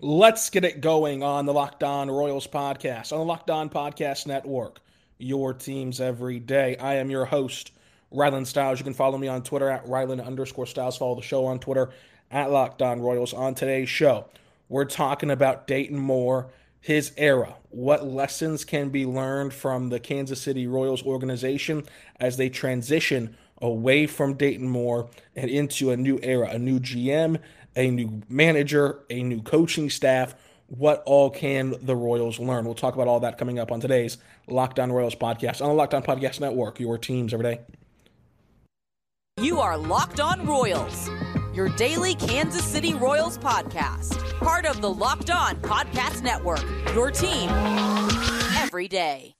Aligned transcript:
Let's 0.00 0.48
get 0.50 0.64
it 0.64 0.80
going 0.80 1.24
on 1.24 1.44
the 1.44 1.52
Locked 1.52 1.82
On 1.82 2.08
Royals 2.08 2.46
podcast, 2.46 3.12
on 3.12 3.18
the 3.18 3.24
Locked 3.24 3.50
On 3.50 3.68
Podcast 3.68 4.28
Network, 4.28 4.78
your 5.18 5.52
teams 5.52 6.00
every 6.00 6.38
day. 6.38 6.76
I 6.76 6.94
am 6.98 7.10
your 7.10 7.24
host, 7.24 7.72
Rylan 8.14 8.46
Stiles. 8.46 8.78
You 8.78 8.84
can 8.84 8.94
follow 8.94 9.18
me 9.18 9.26
on 9.26 9.42
Twitter 9.42 9.68
at 9.68 9.84
Rylan 9.86 10.24
underscore 10.24 10.66
Stiles. 10.66 10.96
Follow 10.96 11.16
the 11.16 11.22
show 11.22 11.46
on 11.46 11.58
Twitter 11.58 11.90
at 12.30 12.52
Locked 12.52 12.80
On 12.80 13.00
Royals. 13.00 13.34
On 13.34 13.56
today's 13.56 13.88
show, 13.88 14.26
we're 14.68 14.84
talking 14.84 15.32
about 15.32 15.66
Dayton 15.66 15.98
Moore, 15.98 16.46
his 16.80 17.10
era, 17.16 17.56
what 17.70 18.06
lessons 18.06 18.64
can 18.64 18.90
be 18.90 19.04
learned 19.04 19.52
from 19.52 19.88
the 19.88 19.98
Kansas 19.98 20.40
City 20.40 20.68
Royals 20.68 21.02
organization 21.02 21.82
as 22.20 22.36
they 22.36 22.48
transition 22.48 23.36
away 23.60 24.06
from 24.06 24.34
Dayton 24.34 24.68
Moore 24.68 25.10
and 25.34 25.50
into 25.50 25.90
a 25.90 25.96
new 25.96 26.20
era, 26.22 26.50
a 26.50 26.58
new 26.60 26.78
GM, 26.78 27.40
a 27.78 27.90
new 27.90 28.20
manager, 28.28 29.04
a 29.08 29.22
new 29.22 29.40
coaching 29.40 29.88
staff. 29.88 30.34
What 30.66 31.02
all 31.06 31.30
can 31.30 31.74
the 31.80 31.96
Royals 31.96 32.38
learn? 32.38 32.66
We'll 32.66 32.74
talk 32.74 32.94
about 32.94 33.08
all 33.08 33.20
that 33.20 33.38
coming 33.38 33.58
up 33.58 33.72
on 33.72 33.80
today's 33.80 34.18
Locked 34.48 34.78
On 34.78 34.92
Royals 34.92 35.14
podcast 35.14 35.62
on 35.62 35.68
the 35.68 35.74
Locked 35.74 35.94
On 35.94 36.02
Podcast 36.02 36.40
Network, 36.40 36.78
your 36.78 36.98
teams 36.98 37.32
every 37.32 37.44
day. 37.44 37.60
You 39.40 39.60
are 39.60 39.78
Locked 39.78 40.20
On 40.20 40.44
Royals, 40.44 41.08
your 41.54 41.68
daily 41.70 42.16
Kansas 42.16 42.64
City 42.64 42.92
Royals 42.92 43.38
podcast, 43.38 44.18
part 44.40 44.66
of 44.66 44.82
the 44.82 44.90
Locked 44.90 45.30
On 45.30 45.54
Podcast 45.56 46.22
Network, 46.22 46.64
your 46.94 47.10
team 47.10 47.48
every 48.58 48.88
day. 48.88 49.37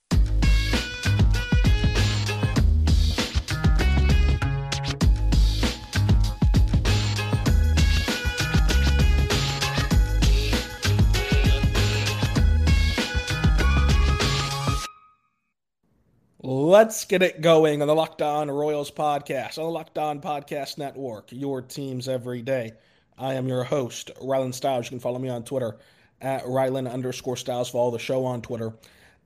Let's 16.51 17.05
get 17.05 17.21
it 17.21 17.41
going 17.41 17.83
on 17.83 17.87
the 17.87 17.93
Locked 17.93 18.23
On 18.23 18.49
Royals 18.49 18.89
podcast, 18.89 19.59
on 19.59 19.65
the 19.65 19.69
Locked 19.69 19.99
On 19.99 20.19
Podcast 20.19 20.79
Network, 20.79 21.31
your 21.31 21.61
teams 21.61 22.07
every 22.07 22.41
day. 22.41 22.71
I 23.19 23.35
am 23.35 23.47
your 23.47 23.63
host, 23.63 24.09
Rylan 24.19 24.51
Stiles. 24.51 24.87
You 24.87 24.89
can 24.89 24.99
follow 24.99 25.19
me 25.19 25.29
on 25.29 25.43
Twitter 25.43 25.77
at 26.21 26.43
Rylan 26.45 26.91
underscore 26.91 27.37
Stiles. 27.37 27.69
Follow 27.69 27.91
the 27.91 27.99
show 27.99 28.25
on 28.25 28.41
Twitter 28.41 28.73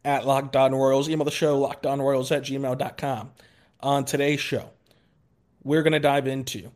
at 0.03 0.27
Locked 0.27 0.57
On 0.57 0.75
Royals. 0.75 1.07
Email 1.07 1.23
the 1.23 1.31
show, 1.31 1.65
lockedonroyals 1.65 2.35
at 2.35 2.43
gmail.com. 2.43 3.31
On 3.79 4.03
today's 4.03 4.41
show, 4.41 4.71
we're 5.63 5.81
going 5.81 5.93
to 5.93 5.99
dive 5.99 6.27
into 6.27 6.71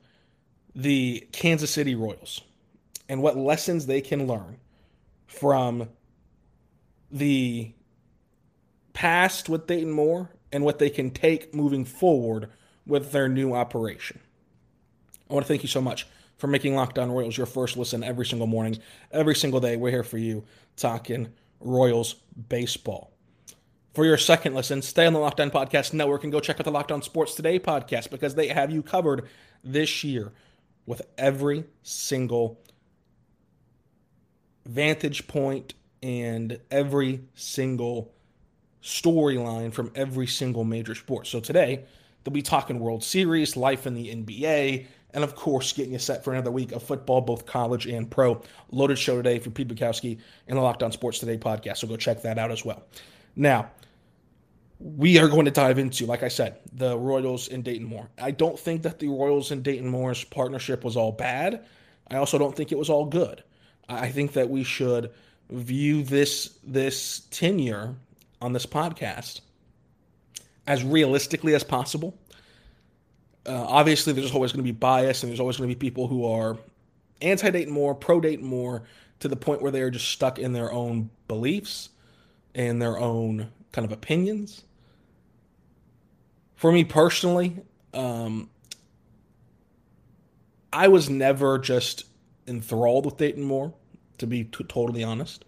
the 0.73 1.27
Kansas 1.33 1.71
City 1.71 1.93
Royals 1.93 2.39
and 3.09 3.21
what 3.21 3.35
lessons 3.35 3.85
they 3.85 3.99
can 3.99 4.27
learn 4.27 4.59
from 5.25 5.89
the 7.11 7.73
past 8.93 9.49
with 9.49 9.67
Dayton 9.67 9.91
Moore 9.91 10.29
and 10.51 10.63
what 10.63 10.79
they 10.79 10.89
can 10.89 11.11
take 11.11 11.53
moving 11.53 11.85
forward 11.85 12.49
with 12.85 13.11
their 13.11 13.27
new 13.27 13.53
operation. 13.53 14.19
I 15.29 15.33
want 15.33 15.45
to 15.45 15.47
thank 15.47 15.63
you 15.63 15.69
so 15.69 15.81
much 15.81 16.07
for 16.37 16.47
making 16.47 16.75
Locked 16.75 16.97
On 16.99 17.11
Royals 17.11 17.37
your 17.37 17.45
first 17.45 17.75
listen 17.77 18.03
every 18.03 18.25
single 18.25 18.47
morning, 18.47 18.79
every 19.11 19.35
single 19.35 19.59
day. 19.59 19.75
We're 19.75 19.91
here 19.91 20.03
for 20.03 20.17
you 20.17 20.45
talking 20.75 21.29
Royals 21.59 22.15
baseball. 22.49 23.11
For 23.93 24.05
your 24.05 24.17
second 24.17 24.53
listen, 24.53 24.81
stay 24.83 25.07
on 25.07 25.13
the 25.13 25.19
Locked 25.19 25.39
On 25.39 25.49
Podcast 25.49 25.91
Network 25.91 26.23
and 26.23 26.31
go 26.31 26.39
check 26.39 26.59
out 26.59 26.65
the 26.65 26.71
Locked 26.71 26.91
On 26.91 27.01
Sports 27.01 27.33
Today 27.33 27.59
podcast 27.59 28.11
because 28.11 28.35
they 28.35 28.47
have 28.47 28.71
you 28.71 28.83
covered 28.83 29.27
this 29.63 30.03
year 30.03 30.31
with 30.85 31.01
every 31.17 31.65
single 31.81 32.61
vantage 34.67 35.27
point 35.27 35.73
and 36.03 36.59
every 36.69 37.21
single 37.33 38.13
storyline 38.87 39.73
from 39.73 39.91
every 39.95 40.27
single 40.27 40.63
major 40.63 40.95
sport. 40.95 41.27
So 41.27 41.41
today, 41.41 41.83
they'll 42.23 42.33
be 42.33 42.41
talking 42.41 42.79
World 42.79 43.03
Series, 43.03 43.57
life 43.57 43.85
in 43.85 43.93
the 43.93 44.15
NBA, 44.15 44.87
and 45.13 45.23
of 45.25 45.35
course, 45.35 45.73
getting 45.73 45.91
you 45.91 45.99
set 45.99 46.23
for 46.23 46.31
another 46.31 46.51
week 46.51 46.71
of 46.71 46.81
football, 46.81 47.19
both 47.19 47.45
college 47.45 47.85
and 47.85 48.09
pro. 48.09 48.41
Loaded 48.71 48.97
show 48.97 49.17
today 49.17 49.39
for 49.39 49.49
Pete 49.49 49.67
Bukowski 49.67 50.19
and 50.47 50.57
the 50.57 50.61
Locked 50.61 50.83
On 50.83 50.91
Sports 50.93 51.19
Today 51.19 51.37
podcast. 51.37 51.77
So 51.77 51.87
go 51.87 51.97
check 51.97 52.21
that 52.21 52.37
out 52.37 52.49
as 52.49 52.63
well. 52.63 52.83
Now, 53.35 53.69
we 54.79 55.17
are 55.19 55.27
going 55.27 55.45
to 55.45 55.51
dive 55.51 55.79
into, 55.79 56.05
like 56.05 56.23
I 56.23 56.29
said, 56.29 56.57
the 56.71 56.97
Royals 56.97 57.49
and 57.49 57.63
Dayton 57.63 57.87
Moore. 57.87 58.09
I 58.17 58.31
don't 58.31 58.57
think 58.57 58.83
that 58.83 58.99
the 58.99 59.09
Royals 59.09 59.51
and 59.51 59.63
Dayton 59.63 59.89
Moore's 59.89 60.23
partnership 60.23 60.85
was 60.85 60.95
all 60.95 61.11
bad. 61.11 61.65
I 62.09 62.17
also 62.17 62.37
don't 62.37 62.55
think 62.55 62.71
it 62.71 62.77
was 62.77 62.89
all 62.89 63.05
good. 63.05 63.43
I 63.89 64.09
think 64.09 64.33
that 64.33 64.49
we 64.49 64.63
should 64.63 65.11
view 65.49 66.03
this 66.03 66.59
this 66.63 67.21
tenure 67.31 67.95
on 68.41 68.53
this 68.53 68.65
podcast 68.65 69.41
as 70.65 70.83
realistically 70.83 71.55
as 71.55 71.63
possible. 71.63 72.17
Uh, 73.45 73.65
obviously, 73.67 74.11
there's 74.11 74.33
always 74.33 74.51
going 74.51 74.63
to 74.63 74.71
be 74.71 74.77
bias, 74.77 75.23
and 75.23 75.29
there's 75.29 75.39
always 75.39 75.57
going 75.57 75.69
to 75.69 75.75
be 75.75 75.79
people 75.79 76.07
who 76.07 76.25
are 76.25 76.57
anti 77.21 77.49
Dayton 77.49 77.73
Moore, 77.73 77.95
pro 77.95 78.19
Dayton 78.19 78.45
Moore, 78.45 78.83
to 79.19 79.27
the 79.27 79.37
point 79.37 79.61
where 79.61 79.71
they 79.71 79.81
are 79.81 79.89
just 79.89 80.09
stuck 80.09 80.37
in 80.37 80.51
their 80.53 80.71
own 80.71 81.09
beliefs 81.27 81.89
and 82.53 82.81
their 82.81 82.97
own 82.97 83.49
kind 83.71 83.85
of 83.85 83.91
opinions. 83.91 84.63
For 86.55 86.71
me 86.71 86.83
personally, 86.83 87.57
um, 87.93 88.49
I 90.73 90.89
was 90.89 91.09
never 91.09 91.57
just 91.57 92.05
enthralled 92.47 93.05
with 93.05 93.17
Dayton 93.17 93.43
Moore, 93.43 93.73
to 94.17 94.27
be 94.27 94.43
t- 94.43 94.63
totally 94.65 95.03
honest. 95.03 95.45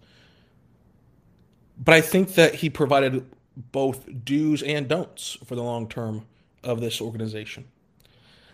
But 1.82 1.94
I 1.94 2.02
think 2.02 2.34
that 2.34 2.56
he 2.56 2.68
provided 2.68 3.24
both 3.72 4.06
do's 4.24 4.62
and 4.62 4.86
don'ts 4.86 5.38
for 5.44 5.54
the 5.54 5.62
long 5.62 5.88
term 5.88 6.26
of 6.62 6.80
this 6.80 7.00
organization. 7.00 7.66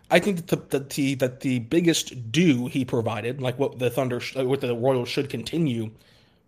I 0.09 0.21
think 0.21 0.37
that 0.37 0.47
the, 0.47 0.79
that 0.79 0.91
the, 0.91 1.15
that 1.17 1.41
the 1.41 1.59
biggest 1.59 2.31
do 2.31 2.69
he 2.69 2.85
provided, 2.85 3.43
like 3.43 3.59
what 3.59 3.81
the 3.81 3.91
Thunder, 3.91 4.21
what 4.37 4.61
the 4.61 4.77
Royals 4.77 5.09
should 5.09 5.29
continue 5.29 5.91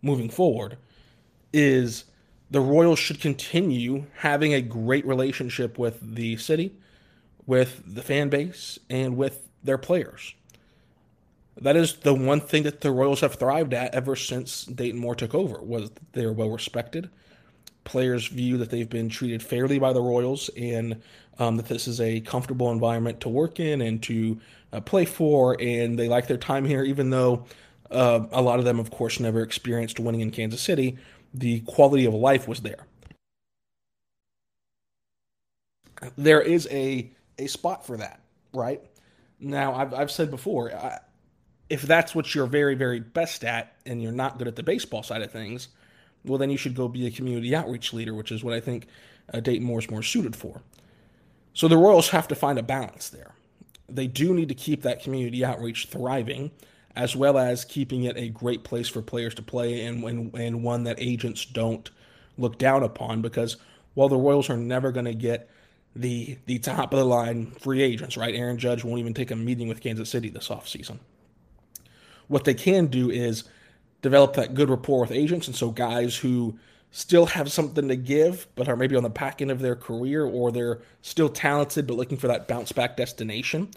moving 0.00 0.31
forward, 0.31 0.78
is 1.53 2.05
the 2.50 2.61
Royals 2.61 3.00
should 3.00 3.21
continue 3.21 4.06
having 4.19 4.55
a 4.55 4.62
great 4.62 5.05
relationship 5.05 5.77
with 5.77 6.15
the 6.15 6.37
city, 6.37 6.77
with 7.47 7.83
the 7.84 8.03
fan 8.03 8.28
base, 8.28 8.78
and 8.88 9.17
with 9.17 9.49
their 9.65 9.78
players. 9.78 10.34
That 11.61 11.77
is 11.77 11.95
the 11.95 12.15
one 12.15 12.41
thing 12.41 12.63
that 12.65 12.81
the 12.81 12.93
Royals 12.93 13.21
have 13.21 13.35
thrived 13.35 13.75
at 13.75 13.95
ever 13.95 14.15
since 14.15 14.65
Dayton 14.65 15.01
Moore 15.01 15.15
took 15.15 15.35
over 15.35 15.61
was 15.61 15.91
they 16.13 16.25
are 16.25 16.33
well 16.33 16.51
respected. 16.51 17.11
Players 17.85 18.27
view 18.27 18.59
that 18.59 18.71
they've 18.71 18.89
been 18.89 19.09
treated 19.09 19.43
fairly 19.43 19.79
by 19.79 19.93
the 19.93 20.01
Royals 20.01 20.51
and 20.57 21.03
um, 21.39 21.57
that 21.57 21.67
this 21.67 21.89
is 21.89 22.01
a 22.01 22.21
comfortable 22.21 22.71
environment 22.71 23.21
to 23.21 23.29
work 23.29 23.59
in 23.61 23.81
and 23.81 24.03
to 24.05 24.39
uh, 24.73 24.81
play 24.81 25.05
for, 25.05 25.57
and 25.61 25.99
they 25.99 26.09
like 26.09 26.27
their 26.27 26.37
time 26.37 26.65
here, 26.65 26.85
even 26.85 27.11
though 27.11 27.45
uh, 27.91 28.27
a 28.33 28.43
lot 28.43 28.59
of 28.59 28.65
them, 28.65 28.79
of 28.79 28.91
course, 28.91 29.19
never 29.19 29.43
experienced 29.43 29.99
winning 29.99 30.21
in 30.21 30.31
Kansas 30.31 30.61
City. 30.61 30.99
The 31.35 31.61
quality 31.61 32.05
of 32.05 32.15
life 32.15 32.47
was 32.47 32.61
there. 32.61 32.87
There 36.17 36.41
is 36.41 36.69
a 36.71 37.11
a 37.39 37.47
spot 37.47 37.87
for 37.87 37.97
that, 37.97 38.21
right? 38.53 38.83
Now, 39.41 39.75
I've, 39.75 39.95
I've 39.95 40.11
said 40.11 40.31
before, 40.31 40.73
I, 40.75 40.99
if 41.71 41.83
that's 41.83 42.15
what 42.15 42.34
you're 42.34 42.47
very, 42.47 42.75
very 42.75 43.01
best 43.01 43.45
at 43.45 43.77
and 43.84 44.03
you're 44.03 44.12
not 44.12 44.39
good 44.39 44.49
at 44.49 44.56
the 44.56 44.62
baseball 44.62 45.03
side 45.03 45.23
of 45.23 45.31
things, 45.31 45.69
well, 46.25 46.39
then 46.39 46.51
you 46.51 46.56
should 46.56 46.75
go 46.75 46.89
be 46.89 47.06
a 47.06 47.11
community 47.11 47.55
outreach 47.55 47.93
leader, 47.93 48.15
which 48.15 48.33
is 48.33 48.43
what 48.43 48.55
I 48.55 48.61
think 48.61 48.87
uh, 49.33 49.41
Dayton 49.41 49.67
Moore 49.67 49.79
is 49.79 49.91
more 49.91 50.03
suited 50.03 50.34
for. 50.34 50.62
So 51.55 51.69
the 51.69 51.77
Royals 51.77 52.11
have 52.11 52.29
to 52.29 52.34
find 52.34 52.59
a 52.59 52.62
balance 52.62 53.09
there. 53.11 53.34
They 53.89 54.06
do 54.06 54.34
need 54.34 54.49
to 54.49 54.55
keep 54.55 54.83
that 54.83 55.03
community 55.03 55.45
outreach 55.45 55.87
thriving, 55.87 56.51
as 56.95 57.17
well 57.17 57.39
as 57.39 57.65
keeping 57.65 58.05
it 58.05 58.17
a 58.17 58.29
great 58.29 58.65
place 58.65 58.88
for 58.88 59.03
players 59.03 59.35
to 59.37 59.43
play 59.43 59.85
and, 59.85 60.05
and, 60.05 60.35
and 60.35 60.62
one 60.62 60.85
that 60.85 60.97
agents 60.99 61.44
don't 61.44 61.91
look 62.37 62.59
down 62.59 62.82
upon 62.82 63.23
because 63.23 63.56
while 63.94 64.09
the 64.09 64.17
Royals 64.17 64.50
are 64.50 64.56
never 64.56 64.93
going 64.93 65.06
to 65.06 65.15
get 65.15 65.50
the 65.97 66.38
the 66.47 66.59
top 66.59 66.93
of 66.93 66.99
the 66.99 67.05
line 67.05 67.50
free 67.53 67.82
agents, 67.82 68.17
right? 68.17 68.35
Aaron 68.35 68.59
Judge 68.59 68.85
won't 68.85 69.00
even 69.00 69.15
take 69.15 69.31
a 69.31 69.37
meeting 69.37 69.69
with 69.69 69.81
Kansas 69.81 70.09
City 70.09 70.29
this 70.29 70.49
offseason. 70.49 70.99
What 72.29 72.45
they 72.45 72.55
can 72.55 72.87
do 72.87 73.11
is 73.11 73.45
develop 74.03 74.35
that 74.35 74.55
good 74.55 74.71
rapport 74.71 75.01
with 75.01 75.11
agents. 75.11 75.47
And 75.47 75.57
so 75.57 75.71
guys 75.71 76.17
who 76.17 76.59
still 76.91 77.27
have 77.27 77.51
something 77.53 77.89
to 77.89 77.97
give, 77.97 78.47
but 78.55 78.69
are 78.69 78.77
maybe 78.77 78.97
on 78.97 79.03
the 79.03 79.11
back 79.11 79.43
end 79.43 79.51
of 79.51 79.61
their 79.61 79.77
career 79.77 80.25
or 80.25 80.51
they're 80.51 80.81
still 81.03 81.29
talented 81.29 81.87
but 81.87 81.97
looking 81.97 82.17
for 82.17 82.29
that 82.29 82.49
bounce 82.49 82.73
back 82.73 82.97
destination 82.97 83.69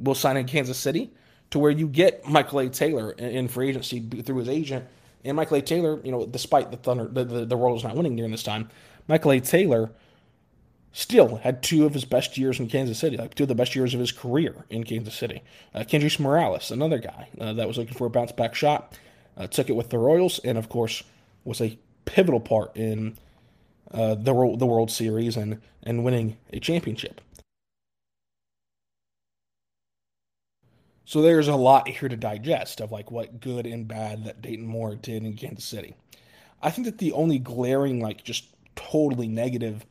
will 0.00 0.14
sign 0.14 0.36
in 0.36 0.46
Kansas 0.46 0.78
City 0.78 1.10
to 1.50 1.58
where 1.58 1.70
you 1.70 1.88
get 1.88 2.26
Michael 2.26 2.60
A. 2.60 2.68
Taylor 2.68 3.12
in 3.12 3.48
free 3.48 3.68
agency 3.68 4.00
through 4.00 4.38
his 4.38 4.48
agent. 4.48 4.84
And 5.24 5.36
Michael 5.36 5.56
A. 5.56 5.62
Taylor, 5.62 6.00
you 6.04 6.12
know, 6.12 6.26
despite 6.26 6.70
the 6.70 6.76
Thunder, 6.76 7.08
the, 7.08 7.24
the, 7.24 7.46
the 7.46 7.56
Royals 7.56 7.84
not 7.84 7.96
winning 7.96 8.16
during 8.16 8.30
this 8.30 8.42
time, 8.42 8.68
Michael 9.08 9.32
A. 9.32 9.40
Taylor 9.40 9.90
still 10.92 11.36
had 11.36 11.62
two 11.62 11.86
of 11.86 11.94
his 11.94 12.04
best 12.04 12.36
years 12.38 12.58
in 12.58 12.68
Kansas 12.68 12.98
City, 12.98 13.16
like 13.16 13.34
two 13.34 13.44
of 13.44 13.48
the 13.48 13.54
best 13.54 13.76
years 13.76 13.94
of 13.94 14.00
his 14.00 14.12
career 14.12 14.64
in 14.70 14.84
Kansas 14.84 15.14
City. 15.14 15.42
Uh, 15.74 15.80
Kendrys 15.80 16.18
Morales, 16.18 16.70
another 16.70 16.98
guy 16.98 17.28
uh, 17.40 17.52
that 17.52 17.68
was 17.68 17.78
looking 17.78 17.94
for 17.94 18.06
a 18.06 18.10
bounce 18.10 18.32
back 18.32 18.54
shot, 18.54 18.98
uh, 19.36 19.46
took 19.46 19.68
it 19.68 19.76
with 19.76 19.90
the 19.90 19.98
Royals, 19.98 20.38
and 20.40 20.58
of 20.58 20.68
course 20.68 21.02
was 21.44 21.60
a 21.60 21.78
pivotal 22.04 22.40
part 22.40 22.74
in 22.76 23.16
uh, 23.92 24.14
the 24.14 24.32
the 24.58 24.66
World 24.66 24.90
Series 24.90 25.36
and 25.36 25.60
and 25.82 26.04
winning 26.04 26.36
a 26.52 26.60
championship. 26.60 27.20
So 31.04 31.22
there's 31.22 31.48
a 31.48 31.56
lot 31.56 31.88
here 31.88 32.08
to 32.10 32.16
digest 32.16 32.82
of 32.82 32.92
like 32.92 33.10
what 33.10 33.40
good 33.40 33.66
and 33.66 33.88
bad 33.88 34.24
that 34.24 34.42
Dayton 34.42 34.66
Moore 34.66 34.94
did 34.94 35.24
in 35.24 35.34
Kansas 35.34 35.64
City. 35.64 35.94
I 36.60 36.70
think 36.70 36.86
that 36.86 36.98
the 36.98 37.12
only 37.12 37.38
glaring, 37.38 38.00
like 38.00 38.24
just 38.24 38.48
totally 38.76 39.26
negative 39.26 39.86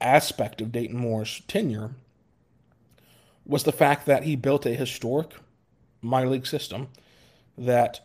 aspect 0.00 0.60
of 0.60 0.72
Dayton 0.72 0.96
Moore's 0.96 1.42
tenure 1.48 1.92
was 3.44 3.64
the 3.64 3.72
fact 3.72 4.06
that 4.06 4.24
he 4.24 4.36
built 4.36 4.66
a 4.66 4.74
historic 4.74 5.32
minor 6.02 6.28
league 6.28 6.46
system 6.46 6.88
that 7.58 8.00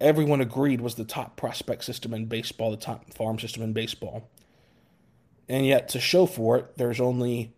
everyone 0.00 0.40
agreed 0.40 0.80
was 0.80 0.94
the 0.94 1.04
top 1.04 1.36
prospect 1.36 1.84
system 1.84 2.14
in 2.14 2.26
baseball, 2.26 2.70
the 2.70 2.76
top 2.76 3.12
farm 3.12 3.38
system 3.38 3.62
in 3.62 3.72
baseball. 3.72 4.28
And 5.48 5.66
yet, 5.66 5.88
to 5.90 6.00
show 6.00 6.26
for 6.26 6.56
it, 6.58 6.76
there's 6.76 7.00
only 7.00 7.52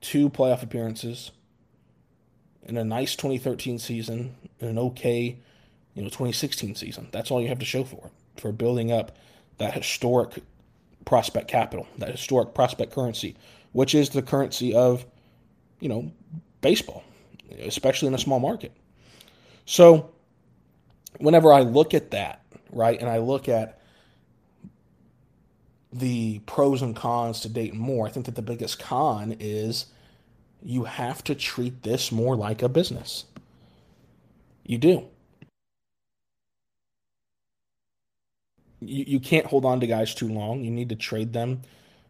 two 0.00 0.28
playoff 0.30 0.62
appearances 0.62 1.30
in 2.62 2.76
a 2.76 2.84
nice 2.84 3.16
2013 3.16 3.78
season 3.78 4.34
and 4.60 4.70
an 4.70 4.78
okay, 4.78 5.38
you 5.94 6.02
know, 6.02 6.08
2016 6.08 6.74
season. 6.74 7.08
That's 7.12 7.30
all 7.30 7.40
you 7.40 7.48
have 7.48 7.58
to 7.60 7.64
show 7.64 7.84
for 7.84 8.10
for 8.36 8.52
building 8.52 8.90
up 8.90 9.16
that 9.58 9.74
historic 9.74 10.42
prospect 11.04 11.48
capital, 11.48 11.86
that 11.98 12.10
historic 12.10 12.54
prospect 12.54 12.92
currency, 12.92 13.36
which 13.72 13.94
is 13.94 14.10
the 14.10 14.22
currency 14.22 14.74
of, 14.74 15.04
you 15.80 15.88
know, 15.88 16.12
baseball, 16.60 17.02
especially 17.60 18.08
in 18.08 18.14
a 18.14 18.18
small 18.18 18.38
market. 18.38 18.72
So, 19.64 20.10
whenever 21.18 21.52
I 21.52 21.60
look 21.60 21.94
at 21.94 22.10
that, 22.10 22.42
right, 22.70 23.00
and 23.00 23.08
I 23.08 23.18
look 23.18 23.48
at 23.48 23.80
the 25.92 26.38
pros 26.40 26.82
and 26.82 26.94
cons 26.94 27.40
to 27.40 27.48
Dayton 27.48 27.78
Moore, 27.78 28.06
I 28.06 28.10
think 28.10 28.26
that 28.26 28.36
the 28.36 28.42
biggest 28.42 28.78
con 28.78 29.36
is 29.40 29.86
you 30.62 30.84
have 30.84 31.24
to 31.24 31.34
treat 31.34 31.82
this 31.82 32.12
more 32.12 32.36
like 32.36 32.62
a 32.62 32.68
business. 32.68 33.24
You 34.64 34.78
do. 34.78 35.08
You, 38.80 39.04
you 39.06 39.20
can't 39.20 39.46
hold 39.46 39.64
on 39.64 39.80
to 39.80 39.86
guys 39.86 40.14
too 40.14 40.28
long. 40.28 40.64
You 40.64 40.70
need 40.70 40.88
to 40.88 40.96
trade 40.96 41.32
them 41.32 41.62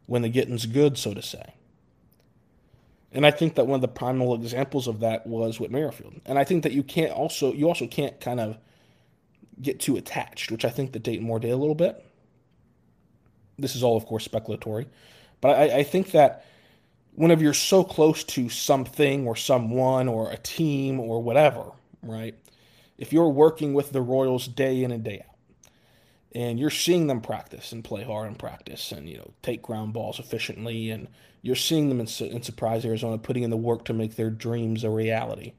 when 0.07 0.23
the 0.23 0.29
getting's 0.29 0.67
good, 0.67 0.99
so 0.99 1.15
to 1.15 1.23
say. 1.23 1.55
And 3.13 3.27
I 3.27 3.31
think 3.31 3.57
that 3.57 3.67
one 3.67 3.77
of 3.77 3.81
the 3.81 3.89
primal 3.89 4.35
examples 4.35 4.87
of 4.87 5.01
that 5.01 5.27
was 5.27 5.59
with 5.59 5.71
Merrifield. 5.71 6.21
And 6.27 6.39
I 6.39 6.45
think 6.45 6.63
that 6.63 6.73
you 6.73 6.83
can't 6.83 7.13
also 7.13 7.53
you 7.53 7.67
also 7.67 7.87
can't 7.87 8.21
kind 8.21 8.39
of 8.39 8.57
get 9.61 9.81
too 9.81 9.97
attached, 9.97 10.51
which 10.51 10.65
I 10.65 10.71
think 10.71 10.93
that 10.93 11.03
Dayton 11.03 11.27
Moore 11.27 11.41
did 11.41 11.51
a 11.51 11.57
little 11.57 11.75
bit. 11.75 12.05
This 13.59 13.77
is 13.77 13.83
all, 13.83 13.97
of 13.97 14.07
course, 14.07 14.27
speculatory. 14.27 14.87
But 15.41 15.59
I, 15.59 15.79
I 15.79 15.83
think 15.83 16.13
that 16.13 16.45
whenever 17.15 17.43
you're 17.43 17.53
so 17.53 17.85
close 17.85 18.25
to 18.25 18.49
something 18.49 19.27
or 19.27 19.37
someone 19.37 20.09
or 20.09 20.31
a 20.31 20.39
team 20.39 21.01
or 21.01 21.23
whatever, 21.23 21.65
right? 22.03 22.35
If 22.97 23.13
you're 23.13 23.29
working 23.29 23.75
with 23.75 23.93
the 23.93 24.01
Royals 24.01 24.47
day 24.47 24.85
in 24.85 24.93
and 24.93 25.03
day 25.03 25.25
out, 25.27 25.30
and 26.35 26.61
you're 26.61 26.71
seeing 26.71 27.07
them 27.07 27.21
practice 27.21 27.73
and 27.73 27.83
play 27.85 28.05
hard 28.05 28.29
and 28.29 28.39
practice 28.39 28.93
and 28.93 29.09
you 29.09 29.17
know 29.17 29.31
take 29.43 29.63
ground 29.63 29.93
balls 29.93 30.19
efficiently 30.19 30.91
and 30.91 31.09
you're 31.43 31.57
seeing 31.57 31.89
them 31.89 32.01
in, 32.01 32.07
in 32.27 32.43
surprise 32.43 32.85
arizona 32.85 33.19
putting 33.19 33.43
in 33.43 33.51
the 33.51 33.57
work 33.57 33.85
to 33.85 33.93
make 33.93 34.17
their 34.17 34.31
dreams 34.31 34.85
a 34.85 34.91
reality 34.91 35.53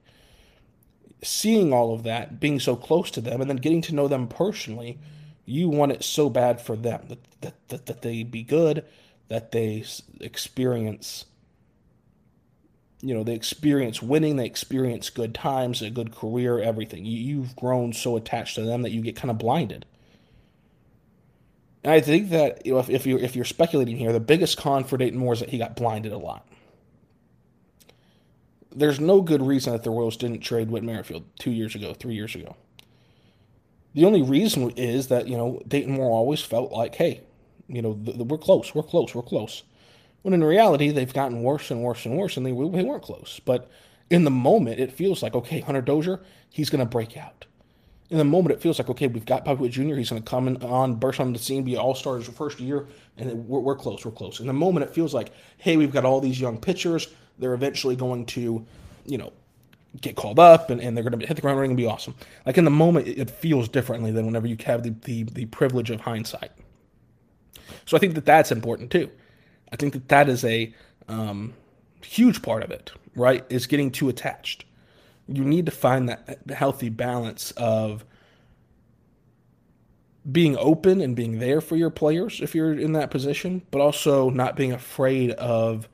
seeing 1.23 1.71
all 1.71 1.93
of 1.93 2.03
that 2.03 2.39
being 2.39 2.59
so 2.59 2.75
close 2.75 3.11
to 3.11 3.21
them 3.21 3.41
and 3.41 3.49
then 3.49 3.57
getting 3.57 3.81
to 3.81 3.95
know 3.95 4.07
them 4.07 4.27
personally 4.27 4.97
you 5.45 5.69
want 5.69 5.91
it 5.91 6.03
so 6.03 6.29
bad 6.29 6.61
for 6.61 6.75
them 6.75 7.05
that, 7.09 7.19
that, 7.41 7.67
that, 7.69 7.85
that 7.87 8.01
they 8.01 8.23
be 8.23 8.43
good 8.43 8.85
that 9.27 9.51
they 9.51 9.83
experience 10.19 11.25
you 13.01 13.15
know, 13.15 13.23
they 13.23 13.33
experience 13.33 14.01
winning, 14.01 14.35
they 14.35 14.45
experience 14.45 15.09
good 15.09 15.33
times, 15.33 15.81
a 15.81 15.89
good 15.89 16.15
career, 16.15 16.59
everything. 16.59 17.05
You, 17.05 17.41
have 17.41 17.55
grown 17.55 17.93
so 17.93 18.15
attached 18.15 18.55
to 18.55 18.61
them 18.61 18.83
that 18.83 18.91
you 18.91 19.01
get 19.01 19.15
kind 19.15 19.31
of 19.31 19.39
blinded. 19.39 19.85
And 21.83 21.91
I 21.91 21.99
think 21.99 22.29
that 22.29 22.65
you 22.65 22.73
know, 22.73 22.79
if, 22.79 22.89
if 22.89 23.05
you're 23.05 23.19
if 23.19 23.35
you're 23.35 23.45
speculating 23.45 23.97
here, 23.97 24.13
the 24.13 24.19
biggest 24.19 24.57
con 24.57 24.83
for 24.83 24.97
Dayton 24.97 25.19
Moore 25.19 25.33
is 25.33 25.39
that 25.39 25.49
he 25.49 25.57
got 25.57 25.75
blinded 25.75 26.11
a 26.11 26.17
lot. 26.17 26.47
There's 28.73 28.99
no 28.99 29.21
good 29.21 29.41
reason 29.41 29.73
that 29.73 29.83
the 29.83 29.89
Royals 29.89 30.15
didn't 30.15 30.39
trade 30.39 30.69
Whit 30.69 30.83
Merrifield 30.83 31.25
two 31.37 31.51
years 31.51 31.75
ago, 31.75 31.93
three 31.93 32.13
years 32.13 32.35
ago. 32.35 32.55
The 33.93 34.05
only 34.05 34.21
reason 34.21 34.69
is 34.71 35.07
that 35.07 35.27
you 35.27 35.35
know 35.35 35.61
Dayton 35.67 35.93
Moore 35.93 36.11
always 36.11 36.41
felt 36.41 36.71
like, 36.71 36.95
hey, 36.95 37.21
you 37.67 37.81
know, 37.81 37.93
the, 37.93 38.13
the, 38.13 38.23
we're 38.23 38.37
close, 38.37 38.75
we're 38.75 38.83
close, 38.83 39.15
we're 39.15 39.21
close. 39.21 39.63
When 40.21 40.33
in 40.33 40.43
reality, 40.43 40.91
they've 40.91 41.11
gotten 41.11 41.41
worse 41.41 41.71
and 41.71 41.81
worse 41.81 42.05
and 42.05 42.17
worse, 42.17 42.37
and 42.37 42.45
they, 42.45 42.51
they 42.51 42.83
weren't 42.83 43.01
close. 43.01 43.39
But 43.43 43.71
in 44.09 44.23
the 44.23 44.31
moment, 44.31 44.79
it 44.79 44.91
feels 44.91 45.23
like, 45.23 45.33
okay, 45.33 45.61
Hunter 45.61 45.81
Dozier, 45.81 46.19
he's 46.49 46.69
going 46.69 46.79
to 46.79 46.85
break 46.85 47.17
out. 47.17 47.45
In 48.11 48.17
the 48.17 48.25
moment, 48.25 48.53
it 48.53 48.61
feels 48.61 48.77
like, 48.77 48.89
okay, 48.89 49.07
we've 49.07 49.25
got 49.25 49.47
Witt 49.57 49.71
Jr., 49.71 49.95
he's 49.95 50.09
going 50.09 50.21
to 50.21 50.29
come 50.29 50.57
on, 50.61 50.95
burst 50.95 51.21
on 51.21 51.31
the 51.31 51.39
scene, 51.39 51.63
be 51.63 51.77
all 51.77 51.95
stars 51.95 52.25
the 52.25 52.33
first 52.33 52.59
year, 52.59 52.85
and 53.17 53.47
we're, 53.47 53.61
we're 53.61 53.75
close, 53.75 54.05
we're 54.05 54.11
close. 54.11 54.41
In 54.41 54.47
the 54.47 54.53
moment, 54.53 54.85
it 54.85 54.93
feels 54.93 55.13
like, 55.13 55.31
hey, 55.57 55.77
we've 55.77 55.93
got 55.93 56.03
all 56.03 56.19
these 56.19 56.39
young 56.39 56.59
pitchers. 56.59 57.07
They're 57.39 57.53
eventually 57.53 57.95
going 57.95 58.25
to, 58.27 58.65
you 59.05 59.17
know, 59.17 59.31
get 59.99 60.15
called 60.15 60.39
up 60.39 60.69
and, 60.69 60.79
and 60.79 60.95
they're 60.95 61.03
going 61.03 61.19
to 61.19 61.25
hit 61.25 61.35
the 61.35 61.41
ground 61.41 61.57
running 61.57 61.71
and 61.71 61.77
be 61.77 61.85
awesome. 61.85 62.15
Like 62.45 62.57
in 62.57 62.65
the 62.65 62.71
moment, 62.71 63.07
it, 63.07 63.29
feels 63.29 63.67
differently 63.67 64.11
than 64.11 64.25
whenever 64.25 64.47
you 64.47 64.55
have 64.65 64.83
the, 64.83 64.91
the, 65.03 65.23
the 65.23 65.45
privilege 65.45 65.89
of 65.89 66.01
hindsight. 66.01 66.51
So 67.85 67.97
I 67.97 67.99
think 67.99 68.15
that 68.15 68.25
that's 68.25 68.51
important 68.51 68.91
too. 68.91 69.09
I 69.71 69.75
think 69.75 69.93
that 69.93 70.07
that 70.09 70.29
is 70.29 70.45
a 70.45 70.73
um, 71.07 71.53
huge 72.03 72.41
part 72.41 72.63
of 72.63 72.71
it, 72.71 72.91
right? 73.15 73.45
Is 73.49 73.67
getting 73.67 73.91
too 73.91 74.09
attached. 74.09 74.65
You 75.31 75.43
need 75.43 75.65
to 75.65 75.71
find 75.71 76.09
that 76.09 76.39
healthy 76.49 76.89
balance 76.89 77.51
of 77.51 78.05
being 80.29 80.55
open 80.57 81.01
and 81.01 81.15
being 81.15 81.39
there 81.39 81.61
for 81.61 81.75
your 81.75 81.89
players 81.89 82.41
if 82.41 82.53
you're 82.53 82.73
in 82.73 82.93
that 82.93 83.09
position, 83.09 83.63
but 83.71 83.81
also 83.81 84.29
not 84.29 84.55
being 84.55 84.71
afraid 84.71 85.31
of 85.31 85.87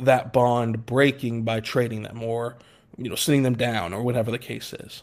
that 0.00 0.32
bond 0.32 0.84
breaking 0.84 1.44
by 1.44 1.60
trading 1.60 2.02
them 2.02 2.22
or 2.22 2.56
you 2.96 3.08
know 3.08 3.14
sitting 3.14 3.44
them 3.44 3.54
down 3.54 3.94
or 3.94 4.02
whatever 4.02 4.30
the 4.30 4.38
case 4.38 4.72
is. 4.72 5.02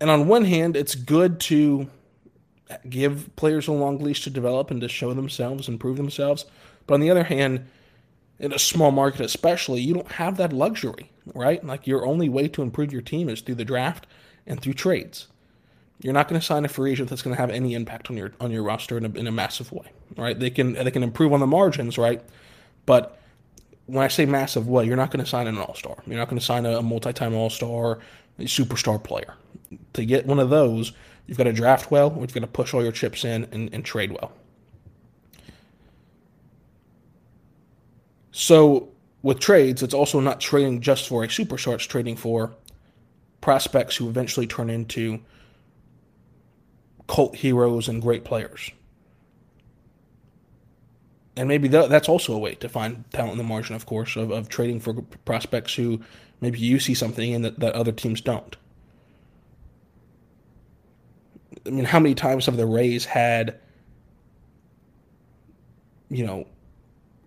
And 0.00 0.10
on 0.10 0.26
one 0.26 0.44
hand, 0.44 0.76
it's 0.76 0.96
good 0.96 1.38
to 1.40 1.88
give 2.88 3.34
players 3.36 3.68
a 3.68 3.72
long 3.72 3.98
leash 3.98 4.24
to 4.24 4.30
develop 4.30 4.70
and 4.70 4.80
to 4.80 4.88
show 4.88 5.14
themselves 5.14 5.68
and 5.68 5.78
prove 5.78 5.96
themselves. 5.96 6.44
But 6.86 6.94
on 6.94 7.00
the 7.00 7.10
other 7.10 7.24
hand, 7.24 7.68
in 8.42 8.52
a 8.52 8.58
small 8.58 8.90
market 8.90 9.22
especially, 9.22 9.80
you 9.80 9.94
don't 9.94 10.12
have 10.12 10.36
that 10.36 10.52
luxury, 10.52 11.10
right? 11.34 11.64
Like 11.64 11.86
your 11.86 12.04
only 12.04 12.28
way 12.28 12.48
to 12.48 12.62
improve 12.62 12.92
your 12.92 13.02
team 13.02 13.28
is 13.28 13.40
through 13.40 13.54
the 13.54 13.64
draft 13.64 14.06
and 14.46 14.60
through 14.60 14.74
trades. 14.74 15.28
You're 16.00 16.12
not 16.12 16.28
going 16.28 16.40
to 16.40 16.46
sign 16.46 16.64
a 16.64 16.68
free 16.68 16.92
agent 16.92 17.08
that's 17.08 17.22
going 17.22 17.34
to 17.34 17.40
have 17.40 17.50
any 17.50 17.74
impact 17.74 18.10
on 18.10 18.16
your 18.16 18.32
on 18.40 18.50
your 18.50 18.64
roster 18.64 18.98
in 18.98 19.06
a, 19.06 19.10
in 19.10 19.26
a 19.28 19.32
massive 19.32 19.70
way, 19.72 19.86
right? 20.16 20.38
They 20.38 20.50
can 20.50 20.72
they 20.72 20.90
can 20.90 21.04
improve 21.04 21.32
on 21.32 21.40
the 21.40 21.46
margins, 21.46 21.96
right? 21.96 22.20
But 22.84 23.18
when 23.86 24.04
I 24.04 24.08
say 24.08 24.26
massive 24.26 24.68
way, 24.68 24.84
you're 24.84 24.96
not 24.96 25.12
going 25.12 25.24
to 25.24 25.30
sign 25.30 25.46
an 25.46 25.58
all 25.58 25.74
star. 25.74 25.96
You're 26.06 26.18
not 26.18 26.28
going 26.28 26.40
to 26.40 26.44
sign 26.44 26.66
a, 26.66 26.78
a 26.78 26.82
multi 26.82 27.12
time 27.12 27.34
all 27.34 27.50
star, 27.50 28.00
superstar 28.40 29.02
player. 29.02 29.34
To 29.94 30.04
get 30.04 30.26
one 30.26 30.40
of 30.40 30.50
those, 30.50 30.92
You've 31.26 31.38
got 31.38 31.44
to 31.44 31.52
draft 31.52 31.90
well, 31.90 32.10
or 32.10 32.20
you've 32.20 32.34
got 32.34 32.40
to 32.40 32.46
push 32.46 32.74
all 32.74 32.82
your 32.82 32.92
chips 32.92 33.24
in 33.24 33.46
and, 33.52 33.72
and 33.72 33.84
trade 33.84 34.12
well. 34.12 34.32
So 38.32 38.88
with 39.22 39.38
trades, 39.38 39.82
it's 39.82 39.94
also 39.94 40.18
not 40.18 40.40
trading 40.40 40.80
just 40.80 41.08
for 41.08 41.22
a 41.22 41.28
superstar, 41.28 41.74
it's 41.74 41.84
trading 41.84 42.16
for 42.16 42.54
prospects 43.40 43.96
who 43.96 44.08
eventually 44.08 44.46
turn 44.46 44.70
into 44.70 45.20
cult 47.06 47.36
heroes 47.36 47.88
and 47.88 48.00
great 48.00 48.24
players. 48.24 48.70
And 51.36 51.48
maybe 51.48 51.68
that's 51.68 52.08
also 52.08 52.34
a 52.34 52.38
way 52.38 52.54
to 52.56 52.68
find 52.68 53.04
talent 53.10 53.32
in 53.32 53.38
the 53.38 53.44
margin, 53.44 53.74
of 53.74 53.86
course, 53.86 54.16
of, 54.16 54.30
of 54.30 54.48
trading 54.48 54.80
for 54.80 54.94
prospects 55.24 55.74
who 55.74 56.00
maybe 56.40 56.58
you 56.58 56.78
see 56.78 56.94
something 56.94 57.32
in 57.32 57.42
that, 57.42 57.58
that 57.60 57.74
other 57.74 57.92
teams 57.92 58.20
don't. 58.20 58.56
I 61.66 61.70
mean, 61.70 61.84
how 61.84 62.00
many 62.00 62.14
times 62.14 62.46
have 62.46 62.56
the 62.56 62.66
Rays 62.66 63.04
had, 63.04 63.58
you 66.10 66.26
know, 66.26 66.46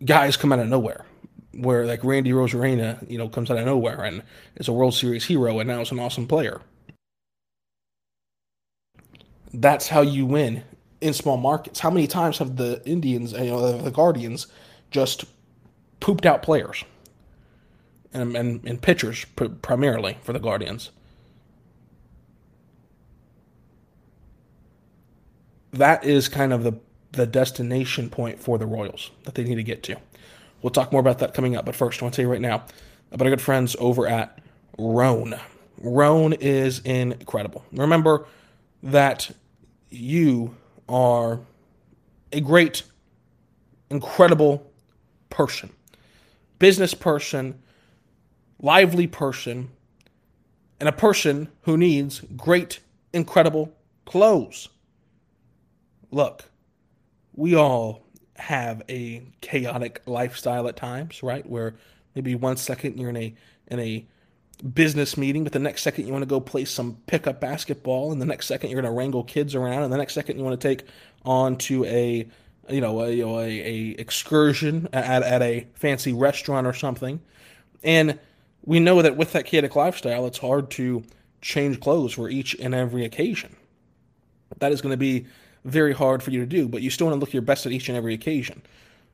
guys 0.03 0.37
come 0.37 0.51
out 0.51 0.59
of 0.59 0.67
nowhere? 0.67 1.05
Where 1.53 1.85
like 1.85 2.03
Randy 2.03 2.31
Arozarena, 2.31 3.09
you 3.09 3.17
know, 3.17 3.29
comes 3.29 3.49
out 3.49 3.57
of 3.57 3.65
nowhere 3.65 4.03
and 4.03 4.23
is 4.55 4.67
a 4.67 4.73
World 4.73 4.93
Series 4.93 5.25
hero 5.25 5.59
and 5.59 5.67
now 5.67 5.81
is 5.81 5.91
an 5.91 5.99
awesome 5.99 6.27
player. 6.27 6.61
That's 9.53 9.87
how 9.87 10.01
you 10.01 10.25
win 10.25 10.63
in 10.99 11.13
small 11.13 11.37
markets. 11.37 11.79
How 11.79 11.89
many 11.89 12.07
times 12.07 12.39
have 12.39 12.57
the 12.57 12.81
Indians, 12.85 13.31
you 13.31 13.45
know, 13.45 13.77
the 13.77 13.91
Guardians, 13.91 14.47
just 14.91 15.23
pooped 16.01 16.25
out 16.25 16.41
players? 16.43 16.83
and, 18.15 18.35
and, 18.35 18.65
and 18.65 18.81
pitchers 18.81 19.25
primarily 19.61 20.17
for 20.23 20.33
the 20.33 20.39
Guardians. 20.39 20.89
That 25.73 26.05
is 26.05 26.29
kind 26.29 26.53
of 26.53 26.63
the 26.63 26.73
the 27.15 27.25
destination 27.25 28.09
point 28.09 28.39
for 28.39 28.57
the 28.57 28.65
Royals 28.65 29.11
that 29.23 29.35
they 29.35 29.43
need 29.43 29.55
to 29.55 29.63
get 29.63 29.83
to. 29.83 29.97
We'll 30.61 30.71
talk 30.71 30.91
more 30.91 31.01
about 31.01 31.19
that 31.19 31.33
coming 31.33 31.55
up, 31.55 31.65
but 31.65 31.75
first, 31.75 32.01
I 32.01 32.05
want 32.05 32.13
to 32.13 32.17
tell 32.17 32.25
you 32.25 32.31
right 32.31 32.41
now 32.41 32.63
about 33.11 33.25
our 33.25 33.31
good 33.31 33.41
friends 33.41 33.75
over 33.79 34.07
at 34.07 34.39
Rhone. 34.77 35.39
Rhone 35.77 36.33
is 36.33 36.79
incredible. 36.79 37.63
Remember 37.71 38.25
that 38.83 39.31
you 39.89 40.55
are 40.89 41.39
a 42.31 42.41
great, 42.41 42.83
incredible 43.89 44.71
person, 45.29 45.69
business 46.59 46.93
person, 46.93 47.61
lively 48.59 49.07
person, 49.07 49.69
and 50.79 50.89
a 50.89 50.93
person 50.93 51.49
who 51.61 51.77
needs 51.77 52.21
great, 52.35 52.79
incredible 53.13 53.73
clothes. 54.05 54.69
Look, 56.11 56.45
we 57.35 57.55
all 57.55 58.01
have 58.37 58.81
a 58.89 59.23
chaotic 59.41 60.01
lifestyle 60.05 60.67
at 60.67 60.75
times, 60.75 61.23
right? 61.23 61.47
Where 61.47 61.75
maybe 62.15 62.35
one 62.35 62.57
second 62.57 62.97
you're 62.97 63.09
in 63.09 63.17
a 63.17 63.35
in 63.67 63.79
a 63.79 64.05
business 64.73 65.17
meeting, 65.17 65.43
but 65.43 65.53
the 65.53 65.59
next 65.59 65.81
second 65.81 66.05
you 66.05 66.13
want 66.13 66.21
to 66.21 66.27
go 66.27 66.39
play 66.39 66.65
some 66.65 66.97
pickup 67.07 67.41
basketball, 67.41 68.11
and 68.11 68.21
the 68.21 68.25
next 68.25 68.47
second 68.47 68.69
you're 68.69 68.81
going 68.81 68.91
to 68.91 68.97
wrangle 68.97 69.23
kids 69.23 69.55
around, 69.55 69.83
and 69.83 69.91
the 69.91 69.97
next 69.97 70.13
second 70.13 70.37
you 70.37 70.43
want 70.43 70.59
to 70.59 70.67
take 70.67 70.87
on 71.23 71.57
to 71.57 71.83
a 71.85 72.27
you 72.69 72.81
know 72.81 73.01
a, 73.01 73.11
you 73.11 73.25
know, 73.25 73.39
a, 73.39 73.43
a 73.45 73.89
excursion 73.99 74.87
at, 74.93 75.23
at 75.23 75.41
a 75.41 75.67
fancy 75.75 76.13
restaurant 76.13 76.65
or 76.67 76.73
something, 76.73 77.21
and 77.83 78.19
we 78.63 78.79
know 78.79 79.01
that 79.01 79.15
with 79.15 79.33
that 79.33 79.45
chaotic 79.45 79.75
lifestyle, 79.75 80.25
it's 80.25 80.39
hard 80.39 80.71
to 80.71 81.03
change 81.41 81.79
clothes 81.79 82.13
for 82.13 82.29
each 82.29 82.55
and 82.55 82.73
every 82.73 83.05
occasion. 83.05 83.55
That 84.59 84.71
is 84.71 84.81
going 84.81 84.91
to 84.91 84.97
be 84.97 85.27
very 85.65 85.93
hard 85.93 86.23
for 86.23 86.31
you 86.31 86.39
to 86.39 86.45
do, 86.45 86.69
but 86.69 86.81
you 86.81 86.89
still 86.89 87.07
want 87.07 87.15
to 87.15 87.19
look 87.19 87.33
your 87.33 87.41
best 87.41 87.65
at 87.65 87.71
each 87.71 87.89
and 87.89 87.97
every 87.97 88.13
occasion. 88.13 88.61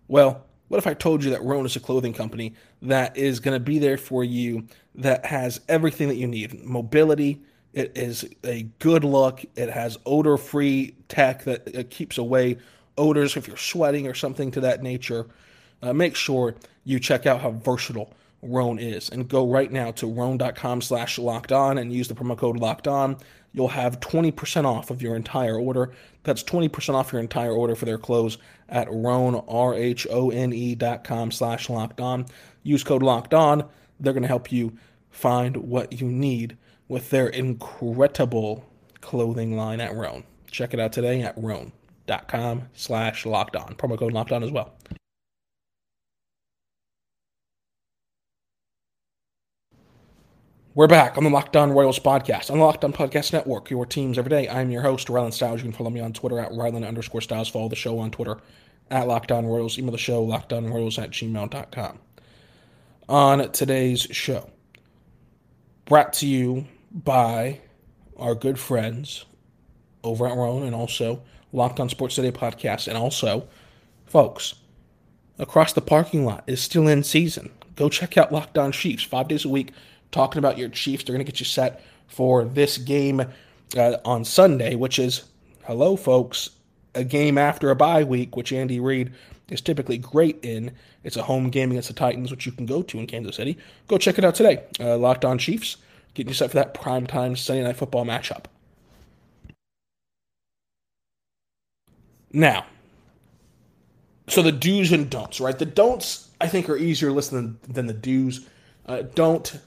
Well, 0.07 0.45
what 0.67 0.77
if 0.77 0.85
I 0.85 0.93
told 0.93 1.23
you 1.23 1.31
that 1.31 1.43
Rhone 1.43 1.65
is 1.65 1.75
a 1.75 1.79
clothing 1.79 2.13
company 2.13 2.53
that 2.81 3.17
is 3.17 3.39
going 3.39 3.55
to 3.55 3.59
be 3.59 3.79
there 3.79 3.97
for 3.97 4.23
you, 4.23 4.67
that 4.95 5.25
has 5.25 5.61
everything 5.67 6.07
that 6.09 6.15
you 6.15 6.27
need 6.27 6.63
mobility, 6.63 7.41
it 7.73 7.93
is 7.95 8.25
a 8.43 8.63
good 8.79 9.03
look, 9.03 9.43
it 9.55 9.69
has 9.69 9.97
odor 10.05 10.37
free 10.37 10.95
tech 11.07 11.43
that 11.45 11.89
keeps 11.89 12.17
away 12.17 12.57
odors 12.97 13.37
if 13.37 13.47
you're 13.47 13.57
sweating 13.57 14.07
or 14.07 14.13
something 14.13 14.51
to 14.51 14.61
that 14.61 14.83
nature. 14.83 15.27
Uh, 15.81 15.93
make 15.93 16.15
sure 16.15 16.55
you 16.83 16.99
check 16.99 17.25
out 17.25 17.41
how 17.41 17.51
versatile 17.51 18.13
Rhone 18.41 18.79
is 18.79 19.09
and 19.09 19.27
go 19.27 19.47
right 19.47 19.71
now 19.71 19.91
to 19.91 20.07
rhone.com 20.07 20.81
slash 20.81 21.19
locked 21.19 21.51
on 21.51 21.77
and 21.77 21.93
use 21.93 22.07
the 22.07 22.15
promo 22.15 22.37
code 22.37 22.57
locked 22.57 22.87
on 22.87 23.17
you'll 23.53 23.67
have 23.69 23.99
20% 23.99 24.65
off 24.65 24.89
of 24.89 25.01
your 25.01 25.15
entire 25.15 25.57
order. 25.57 25.91
That's 26.23 26.43
20% 26.43 26.93
off 26.93 27.11
your 27.11 27.21
entire 27.21 27.51
order 27.51 27.75
for 27.75 27.85
their 27.85 27.97
clothes 27.97 28.37
at 28.69 28.87
Rhone, 28.91 29.35
R-H-O-N-E 29.47 30.75
dot 30.75 31.03
com 31.03 31.31
slash 31.31 31.69
locked 31.69 31.99
on. 31.99 32.25
Use 32.63 32.83
code 32.83 33.03
locked 33.03 33.33
on. 33.33 33.67
They're 33.99 34.13
going 34.13 34.23
to 34.23 34.27
help 34.27 34.51
you 34.51 34.77
find 35.09 35.57
what 35.57 35.99
you 35.99 36.07
need 36.07 36.57
with 36.87 37.09
their 37.09 37.27
incredible 37.27 38.65
clothing 39.01 39.57
line 39.57 39.81
at 39.81 39.95
Rhone. 39.95 40.23
Check 40.49 40.73
it 40.73 40.79
out 40.79 40.93
today 40.93 41.21
at 41.21 41.37
Rhone.com 41.37 42.69
slash 42.73 43.25
locked 43.25 43.55
on. 43.55 43.75
Promo 43.75 43.97
code 43.97 44.13
locked 44.13 44.31
on 44.31 44.43
as 44.43 44.51
well. 44.51 44.73
We're 50.73 50.87
back 50.87 51.17
on 51.17 51.25
the 51.25 51.29
Locked 51.29 51.57
On 51.57 51.73
Royals 51.73 51.99
podcast 51.99 52.49
on 52.49 52.57
the 52.57 52.63
Locked 52.63 52.85
On 52.85 52.93
Podcast 52.93 53.33
Network, 53.33 53.69
your 53.69 53.85
teams 53.85 54.17
every 54.17 54.29
day. 54.29 54.47
I'm 54.47 54.71
your 54.71 54.81
host, 54.81 55.09
Rylan 55.09 55.33
Stiles. 55.33 55.59
You 55.59 55.63
can 55.65 55.73
follow 55.73 55.89
me 55.89 55.99
on 55.99 56.13
Twitter 56.13 56.39
at 56.39 56.53
Rylan 56.53 56.87
underscore 56.87 57.19
Stiles. 57.19 57.49
Follow 57.49 57.67
the 57.67 57.75
show 57.75 57.99
on 57.99 58.09
Twitter 58.09 58.37
at 58.89 59.05
Locked 59.05 59.33
On 59.33 59.45
Royals. 59.45 59.77
Email 59.77 59.91
the 59.91 59.97
show, 59.97 60.25
lockedonroyals 60.25 60.97
at 60.97 61.11
gmail.com. 61.11 61.99
On 63.09 63.51
today's 63.51 64.03
show, 64.11 64.49
brought 65.83 66.13
to 66.13 66.25
you 66.25 66.63
by 66.89 67.59
our 68.15 68.33
good 68.33 68.57
friends 68.57 69.25
over 70.05 70.25
at 70.25 70.37
Rhone 70.37 70.63
and 70.63 70.73
also 70.73 71.21
Locked 71.51 71.81
On 71.81 71.89
Sports 71.89 72.15
Today 72.15 72.31
podcast. 72.31 72.87
And 72.87 72.95
also, 72.95 73.45
folks, 74.05 74.55
across 75.37 75.73
the 75.73 75.81
parking 75.81 76.23
lot 76.23 76.45
is 76.47 76.61
still 76.61 76.87
in 76.87 77.03
season. 77.03 77.51
Go 77.75 77.89
check 77.89 78.17
out 78.17 78.31
Locked 78.31 78.57
On 78.57 78.71
Chiefs 78.71 79.03
five 79.03 79.27
days 79.27 79.43
a 79.43 79.49
week 79.49 79.73
talking 80.11 80.39
about 80.39 80.57
your 80.57 80.69
Chiefs. 80.69 81.03
They're 81.03 81.13
going 81.13 81.25
to 81.25 81.31
get 81.31 81.39
you 81.39 81.45
set 81.45 81.83
for 82.07 82.43
this 82.43 82.77
game 82.77 83.21
uh, 83.77 83.97
on 84.03 84.25
Sunday, 84.25 84.75
which 84.75 84.99
is, 84.99 85.23
hello, 85.63 85.95
folks, 85.95 86.49
a 86.93 87.03
game 87.03 87.37
after 87.37 87.71
a 87.71 87.75
bye 87.75 88.03
week, 88.03 88.35
which 88.35 88.51
Andy 88.51 88.79
Reid 88.79 89.11
is 89.49 89.61
typically 89.61 89.97
great 89.97 90.39
in. 90.43 90.71
It's 91.03 91.17
a 91.17 91.23
home 91.23 91.49
game 91.49 91.71
against 91.71 91.87
the 91.87 91.93
Titans, 91.93 92.31
which 92.31 92.45
you 92.45 92.51
can 92.51 92.65
go 92.65 92.81
to 92.83 92.99
in 92.99 93.07
Kansas 93.07 93.35
City. 93.35 93.57
Go 93.87 93.97
check 93.97 94.17
it 94.17 94.25
out 94.25 94.35
today. 94.35 94.63
Uh, 94.79 94.97
Locked 94.97 95.25
On 95.25 95.37
Chiefs, 95.37 95.77
getting 96.13 96.29
you 96.29 96.35
set 96.35 96.51
for 96.51 96.57
that 96.57 96.73
prime 96.73 97.07
time 97.07 97.35
Sunday 97.35 97.63
night 97.63 97.77
football 97.77 98.05
matchup. 98.05 98.45
Now, 102.33 102.65
so 104.27 104.41
the 104.41 104.53
do's 104.53 104.91
and 104.93 105.09
don'ts, 105.09 105.41
right? 105.41 105.57
The 105.57 105.65
don'ts, 105.65 106.29
I 106.39 106.47
think, 106.47 106.69
are 106.69 106.77
easier 106.77 107.11
list 107.11 107.31
than, 107.31 107.59
than 107.67 107.87
the 107.87 107.93
do's. 107.93 108.47
Uh, 108.85 109.01
don't 109.15 109.59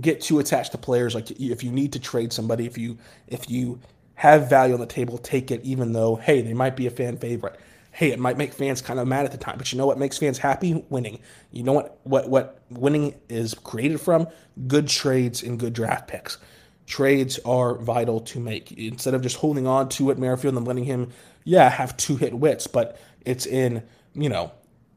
get 0.00 0.20
too 0.20 0.38
attached 0.38 0.72
to 0.72 0.78
players. 0.78 1.14
Like 1.14 1.30
if 1.30 1.62
you 1.62 1.70
need 1.70 1.92
to 1.92 1.98
trade 1.98 2.32
somebody, 2.32 2.66
if 2.66 2.78
you 2.78 2.98
if 3.26 3.50
you 3.50 3.80
have 4.14 4.48
value 4.48 4.74
on 4.74 4.80
the 4.80 4.86
table, 4.86 5.18
take 5.18 5.50
it. 5.50 5.62
Even 5.64 5.92
though 5.92 6.16
hey, 6.16 6.42
they 6.42 6.54
might 6.54 6.76
be 6.76 6.86
a 6.86 6.90
fan 6.90 7.16
favorite. 7.18 7.58
Hey, 7.94 8.10
it 8.10 8.18
might 8.18 8.38
make 8.38 8.54
fans 8.54 8.80
kind 8.80 8.98
of 8.98 9.06
mad 9.06 9.26
at 9.26 9.32
the 9.32 9.38
time, 9.38 9.58
but 9.58 9.70
you 9.70 9.76
know 9.76 9.86
what 9.86 9.98
makes 9.98 10.16
fans 10.16 10.38
happy? 10.38 10.82
Winning. 10.88 11.20
You 11.50 11.62
know 11.62 11.72
what 11.74 12.00
what 12.04 12.28
what 12.28 12.62
winning 12.70 13.14
is 13.28 13.54
created 13.54 14.00
from? 14.00 14.28
Good 14.66 14.88
trades 14.88 15.42
and 15.42 15.58
good 15.58 15.74
draft 15.74 16.08
picks. 16.08 16.38
Trades 16.86 17.38
are 17.44 17.74
vital 17.76 18.20
to 18.20 18.40
make. 18.40 18.72
Instead 18.72 19.14
of 19.14 19.22
just 19.22 19.36
holding 19.36 19.66
on 19.66 19.88
to 19.90 20.10
it, 20.10 20.18
Merrifield 20.18 20.56
and 20.56 20.66
letting 20.66 20.84
him, 20.84 21.10
yeah, 21.44 21.68
have 21.68 21.96
two 21.96 22.16
hit 22.16 22.34
wits, 22.34 22.66
but 22.66 22.98
it's 23.24 23.46
in, 23.46 23.82
you 24.14 24.28
know, 24.28 24.52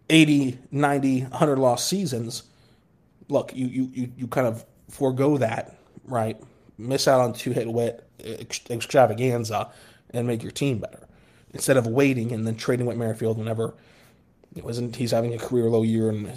80, 0.10 0.58
90, 0.72 1.22
100 1.22 1.60
lost 1.60 1.88
seasons. 1.88 2.44
Look, 3.28 3.56
you 3.56 3.68
you 3.68 3.92
you, 3.94 4.12
you 4.18 4.28
kind 4.28 4.48
of 4.48 4.66
forego 4.90 5.38
that, 5.38 5.76
right? 6.06 6.38
Miss 6.78 7.08
out 7.08 7.22
on 7.22 7.34
two 7.34 7.52
hit 7.52 7.72
wit 7.72 8.08
extravaganza 8.70 9.72
and 10.12 10.28
make 10.28 10.42
your 10.42 10.52
team 10.52 10.80
better 10.80 11.08
instead 11.54 11.78
of 11.78 11.88
waiting 11.88 12.32
and 12.32 12.46
then 12.46 12.56
trading 12.56 12.86
Whit 12.86 12.98
Merrifield 12.98 13.38
whenever 13.38 13.74
it 14.56 14.64
wasn't 14.64 14.96
he's 14.96 15.12
having 15.12 15.34
a 15.34 15.38
career 15.38 15.70
low 15.70 15.84
year 15.84 16.10
in, 16.10 16.30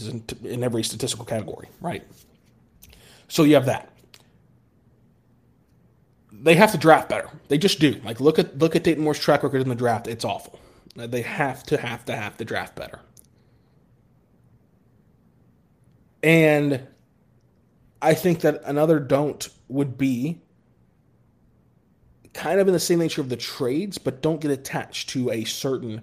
in 0.44 0.64
every 0.64 0.82
statistical 0.82 1.24
category, 1.24 1.68
right? 1.80 2.02
So 3.28 3.44
you 3.44 3.54
have 3.54 3.66
that. 3.66 3.92
They 6.32 6.54
have 6.54 6.72
to 6.72 6.78
draft 6.78 7.08
better. 7.08 7.28
They 7.48 7.58
just 7.58 7.80
do. 7.80 8.00
Like 8.04 8.20
look 8.20 8.38
at 8.38 8.58
look 8.58 8.76
at 8.76 8.84
Dayton 8.84 9.02
Moore's 9.02 9.18
track 9.18 9.42
record 9.42 9.60
in 9.60 9.68
the 9.68 9.74
draft. 9.74 10.08
It's 10.08 10.24
awful. 10.24 10.58
Uh, 10.98 11.06
they 11.06 11.22
have 11.22 11.62
to 11.64 11.76
have 11.76 12.04
to 12.06 12.16
have 12.16 12.36
to 12.38 12.44
draft 12.44 12.74
better. 12.76 13.00
And 16.22 16.86
I 18.00 18.14
think 18.14 18.40
that 18.40 18.62
another 18.64 19.00
don't 19.00 19.48
would 19.68 19.98
be 19.98 20.40
kind 22.32 22.60
of 22.60 22.68
in 22.68 22.72
the 22.72 22.80
same 22.80 23.00
nature 23.00 23.20
of 23.20 23.28
the 23.28 23.36
trades, 23.36 23.98
but 23.98 24.22
don't 24.22 24.40
get 24.40 24.50
attached 24.50 25.10
to 25.10 25.30
a 25.30 25.44
certain 25.44 26.02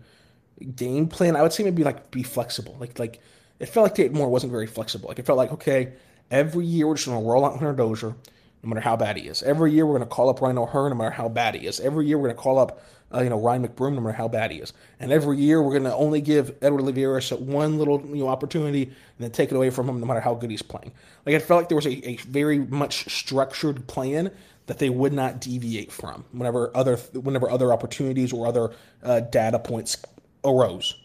game 0.75 1.07
plan. 1.07 1.35
I 1.35 1.41
would 1.41 1.53
say 1.53 1.63
maybe 1.63 1.83
like 1.83 2.11
be 2.11 2.23
flexible. 2.23 2.75
Like 2.79 2.99
like 2.99 3.21
it 3.59 3.67
felt 3.67 3.85
like 3.85 3.95
Tate 3.95 4.13
Moore 4.13 4.29
wasn't 4.29 4.51
very 4.51 4.67
flexible. 4.67 5.07
Like 5.07 5.19
it 5.19 5.25
felt 5.25 5.37
like 5.37 5.51
okay, 5.53 5.93
every 6.29 6.65
year 6.65 6.87
we're 6.87 6.95
just 6.95 7.07
gonna 7.07 7.25
roll 7.25 7.45
out 7.45 7.53
Hunter 7.57 7.73
Dozier, 7.73 8.15
no 8.63 8.69
matter 8.69 8.81
how 8.81 8.97
bad 8.97 9.17
he 9.17 9.27
is. 9.27 9.43
Every 9.43 9.71
year 9.71 9.85
we're 9.85 9.97
gonna 9.97 10.09
call 10.09 10.29
up 10.29 10.41
Ryan 10.41 10.57
O'Hearn, 10.57 10.89
no 10.89 10.95
matter 10.95 11.11
how 11.11 11.29
bad 11.29 11.55
he 11.55 11.67
is. 11.67 11.79
Every 11.79 12.05
year 12.05 12.17
we're 12.17 12.27
gonna 12.27 12.41
call 12.41 12.59
up 12.59 12.81
uh, 13.15 13.21
you 13.21 13.29
know 13.29 13.39
Ryan 13.39 13.67
McBroom, 13.67 13.93
no 13.95 14.01
matter 14.01 14.15
how 14.15 14.27
bad 14.27 14.51
he 14.51 14.57
is. 14.57 14.73
And 14.99 15.11
every 15.11 15.37
year 15.37 15.61
we're 15.61 15.73
gonna 15.73 15.95
only 15.95 16.21
give 16.21 16.55
Edward 16.61 16.81
Olivares 16.81 17.31
one 17.31 17.77
little 17.77 18.01
you 18.07 18.23
know 18.23 18.27
opportunity 18.27 18.83
and 18.83 18.93
then 19.19 19.31
take 19.31 19.51
it 19.51 19.55
away 19.55 19.69
from 19.69 19.89
him, 19.89 19.99
no 19.99 20.05
matter 20.05 20.19
how 20.19 20.33
good 20.33 20.51
he's 20.51 20.61
playing. 20.61 20.91
Like 21.25 21.35
it 21.35 21.41
felt 21.41 21.61
like 21.61 21.69
there 21.69 21.75
was 21.75 21.87
a, 21.87 22.09
a 22.09 22.17
very 22.17 22.59
much 22.59 23.09
structured 23.09 23.87
plan 23.87 24.31
that 24.67 24.79
they 24.79 24.89
would 24.89 25.13
not 25.13 25.39
deviate 25.39 25.91
from 25.91 26.25
whenever 26.31 26.75
other 26.75 26.97
whenever 27.13 27.49
other 27.49 27.71
opportunities 27.71 28.33
or 28.33 28.47
other 28.47 28.71
uh, 29.03 29.19
data 29.19 29.59
points 29.59 29.97
arose. 30.43 30.95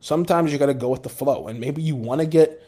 Sometimes 0.00 0.52
you 0.52 0.58
got 0.58 0.66
to 0.66 0.74
go 0.74 0.88
with 0.88 1.02
the 1.02 1.08
flow, 1.08 1.48
and 1.48 1.58
maybe 1.58 1.80
you 1.80 1.96
want 1.96 2.20
to 2.20 2.26
get, 2.26 2.62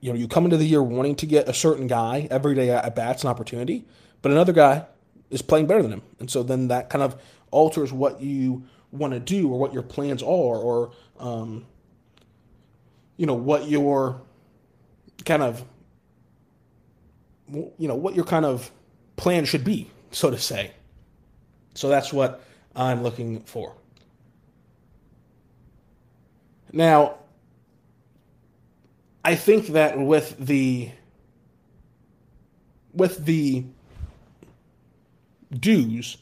you 0.00 0.12
know, 0.12 0.18
you 0.18 0.26
come 0.26 0.44
into 0.44 0.56
the 0.56 0.64
year 0.64 0.82
wanting 0.82 1.14
to 1.16 1.26
get 1.26 1.48
a 1.48 1.54
certain 1.54 1.86
guy 1.86 2.26
every 2.30 2.54
day 2.54 2.70
at 2.70 2.96
bats 2.96 3.22
an 3.22 3.30
opportunity, 3.30 3.84
but 4.22 4.32
another 4.32 4.52
guy 4.52 4.86
is 5.30 5.40
playing 5.40 5.66
better 5.66 5.82
than 5.82 5.92
him, 5.92 6.02
and 6.18 6.30
so 6.30 6.42
then 6.42 6.68
that 6.68 6.90
kind 6.90 7.04
of 7.04 7.20
alters 7.50 7.92
what 7.92 8.20
you 8.20 8.64
want 8.92 9.12
to 9.12 9.20
do 9.20 9.48
or 9.48 9.58
what 9.58 9.72
your 9.72 9.82
plans 9.82 10.22
are 10.22 10.26
or 10.26 10.92
um, 11.18 11.66
you 13.16 13.26
know 13.26 13.34
what 13.34 13.68
your 13.68 14.22
kind 15.24 15.42
of 15.42 15.64
you 17.52 17.88
know 17.88 17.94
what 17.94 18.14
your 18.14 18.24
kind 18.24 18.44
of 18.44 18.70
plan 19.16 19.44
should 19.44 19.64
be, 19.64 19.90
so 20.10 20.30
to 20.30 20.38
say. 20.38 20.72
So 21.74 21.88
that's 21.88 22.12
what 22.12 22.42
I'm 22.74 23.02
looking 23.02 23.40
for. 23.40 23.74
Now, 26.72 27.16
I 29.24 29.34
think 29.34 29.68
that 29.68 29.98
with 29.98 30.36
the 30.38 30.90
with 32.92 33.24
the 33.24 33.64
do's, 35.52 36.16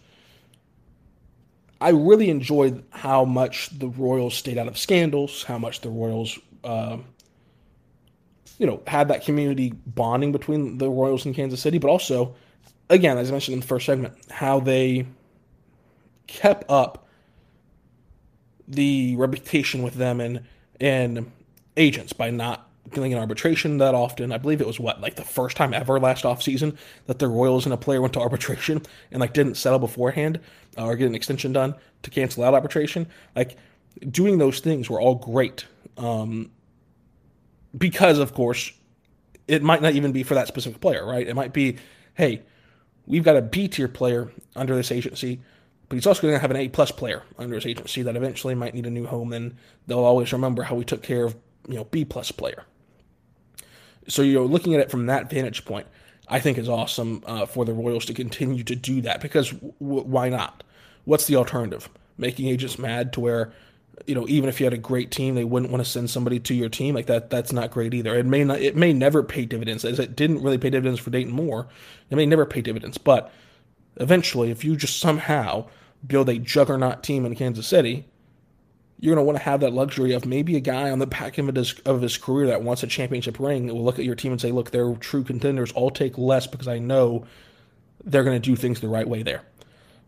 I 1.81 1.91
really 1.91 2.29
enjoyed 2.29 2.85
how 2.91 3.25
much 3.25 3.71
the 3.79 3.89
Royals 3.89 4.35
stayed 4.35 4.59
out 4.59 4.67
of 4.67 4.77
scandals, 4.77 5.45
how 5.45 5.59
much 5.59 5.81
the 5.81 5.91
Royals, 5.91 6.39
uh, 6.65 6.99
you 8.59 8.67
know, 8.67 8.83
had 8.87 9.09
that 9.09 9.25
community 9.25 9.73
bonding 9.87 10.33
between 10.33 10.79
the 10.79 10.91
Royals 10.91 11.25
and 11.25 11.35
Kansas 11.35 11.61
City, 11.61 11.79
but 11.79 11.89
also, 11.89 12.35
again, 12.91 13.17
as 13.17 13.29
I 13.29 13.33
mentioned 13.33 13.55
in 13.55 13.61
the 13.61 13.67
first 13.67 13.87
segment, 13.87 14.15
how 14.31 14.59
they 14.59 15.07
kept 16.27 16.69
up 16.69 17.07
the 18.67 19.17
reputation 19.17 19.83
with 19.83 19.95
them 19.95 20.21
and 20.21 20.43
and 20.81 21.33
agents 21.77 22.13
by 22.13 22.31
not 22.31 22.68
dealing 22.93 23.13
in 23.13 23.19
arbitration 23.19 23.79
that 23.79 23.95
often. 23.95 24.33
I 24.33 24.39
believe 24.39 24.61
it 24.61 24.67
was 24.67 24.81
what, 24.81 25.01
like 25.01 25.17
the 25.17 25.25
first 25.25 25.57
time 25.57 25.75
ever 25.75 25.99
last 25.99 26.25
offseason 26.25 26.77
that 27.07 27.19
the 27.19 27.29
Royals 27.29 27.65
and 27.67 27.73
a 27.73 27.77
player 27.77 28.01
went 28.01 28.15
to 28.15 28.21
arbitration 28.21 28.83
and 29.11 29.21
like 29.21 29.33
didn't 29.33 29.57
settle 29.57 29.79
beforehand 29.79 30.41
uh, 30.77 30.85
or 30.85 30.97
get 30.97 31.07
an 31.07 31.15
extension 31.15 31.53
done 31.53 31.75
to 32.03 32.11
cancel 32.11 32.45
out 32.45 32.55
arbitration. 32.55 33.07
Like 33.35 33.57
doing 34.11 34.39
those 34.39 34.61
things 34.61 34.89
were 34.89 35.01
all 35.01 35.17
great. 35.17 35.67
Um, 35.97 36.51
because 37.77 38.19
of 38.19 38.35
course 38.35 38.73
it 39.49 39.63
might 39.63 39.83
not 39.83 39.95
even 39.95 40.13
be 40.13 40.23
for 40.23 40.35
that 40.35 40.47
specific 40.47 40.81
player, 40.81 41.05
right? 41.05 41.27
It 41.27 41.35
might 41.35 41.53
be, 41.53 41.77
hey, 42.15 42.43
we've 43.07 43.25
got 43.25 43.37
a 43.37 43.43
B 43.43 43.67
tier 43.67 43.89
player 43.89 44.31
under 44.55 44.77
this 44.77 44.93
agency, 44.93 45.41
but 45.89 45.97
he's 45.97 46.07
also 46.07 46.23
going 46.23 46.35
to 46.35 46.39
have 46.39 46.51
an 46.51 46.57
A 46.59 46.69
plus 46.69 46.91
player 46.91 47.23
under 47.39 47.55
his 47.55 47.65
agency 47.67 48.03
that 48.03 48.15
eventually 48.15 48.55
might 48.55 48.75
need 48.75 48.87
a 48.87 48.91
new 48.91 49.07
home, 49.07 49.33
and 49.33 49.57
they'll 49.87 49.99
always 50.05 50.33
remember 50.33 50.63
how 50.63 50.75
we 50.75 50.85
took 50.85 51.03
care 51.03 51.25
of 51.25 51.35
you 51.67 51.77
know 51.77 51.85
B 51.85 52.05
plus 52.05 52.31
player. 52.31 52.65
So 54.09 54.23
you're 54.23 54.45
looking 54.45 54.75
at 54.75 54.81
it 54.81 54.91
from 54.91 55.07
that 55.07 55.31
vantage 55.31 55.65
point. 55.65 55.87
I 56.29 56.41
think 56.41 56.59
is 56.59 56.69
awesome 56.69 57.23
uh, 57.27 57.47
for 57.47 57.65
the 57.65 57.73
Royals 57.73 58.05
to 58.07 58.15
continue 58.15 58.63
to 58.65 58.77
do 58.77 59.01
that 59.03 59.21
because 59.21 59.51
w- 59.51 59.73
why 60.05 60.29
not? 60.29 60.63
What's 61.05 61.27
the 61.27 61.37
alternative? 61.37 61.89
Making 62.19 62.49
agents 62.49 62.79
mad 62.79 63.13
to 63.15 63.21
where 63.21 63.53
you 64.07 64.15
know 64.15 64.27
even 64.29 64.49
if 64.49 64.61
you 64.61 64.67
had 64.67 64.75
a 64.75 64.79
great 64.79 65.11
team, 65.11 65.35
they 65.35 65.45
wouldn't 65.45 65.73
want 65.73 65.83
to 65.83 65.91
send 65.91 66.11
somebody 66.11 66.39
to 66.41 66.55
your 66.55 66.69
team 66.69 66.95
like 66.95 67.07
that. 67.07 67.31
That's 67.31 67.53
not 67.53 67.71
great 67.71 67.95
either. 67.95 68.15
It 68.15 68.27
may 68.27 68.45
not. 68.45 68.61
It 68.61 68.77
may 68.77 68.93
never 68.93 69.23
pay 69.23 69.47
dividends 69.47 69.85
as 69.85 69.99
it 69.99 70.17
didn't 70.17 70.43
really 70.43 70.59
pay 70.59 70.71
dividends 70.71 71.01
for 71.01 71.11
Dayton 71.11 71.33
Moore. 71.33 71.67
It 72.11 72.17
may 72.17 72.27
never 72.27 72.45
pay 72.45 72.61
dividends, 72.61 72.99
but 72.99 73.33
eventually, 73.97 74.51
if 74.51 74.65
you 74.65 74.77
just 74.77 75.01
somehow 75.01 75.67
build 76.07 76.29
a 76.29 76.39
juggernaut 76.39 77.03
team 77.03 77.25
in 77.25 77.35
Kansas 77.35 77.67
City, 77.67 78.07
you're 79.01 79.15
going 79.15 79.25
to 79.25 79.27
want 79.27 79.39
to 79.39 79.45
have 79.45 79.61
that 79.61 79.73
luxury 79.73 80.13
of 80.13 80.27
maybe 80.27 80.57
a 80.57 80.61
guy 80.61 80.91
on 80.91 80.99
the 80.99 81.07
back 81.07 81.39
end 81.39 81.49
of 81.49 81.55
his, 81.55 81.75
of 81.81 82.03
his 82.03 82.17
career 82.17 82.49
that 82.49 82.63
wants 82.63 82.83
a 82.83 82.87
championship 82.87 83.39
ring 83.39 83.67
will 83.69 83.85
look 83.85 83.99
at 83.99 84.05
your 84.05 84.17
team 84.17 84.33
and 84.33 84.41
say, 84.41 84.51
look, 84.51 84.71
they're 84.71 84.95
true 84.97 85.23
contenders. 85.23 85.73
I'll 85.77 85.91
take 85.91 86.19
less 86.19 86.47
because 86.47 86.67
I 86.67 86.79
know 86.79 87.27
they're 88.05 88.25
going 88.25 88.41
to 88.41 88.51
do 88.51 88.57
things 88.57 88.81
the 88.81 88.89
right 88.89 89.09
way 89.09 89.23
there. 89.23 89.43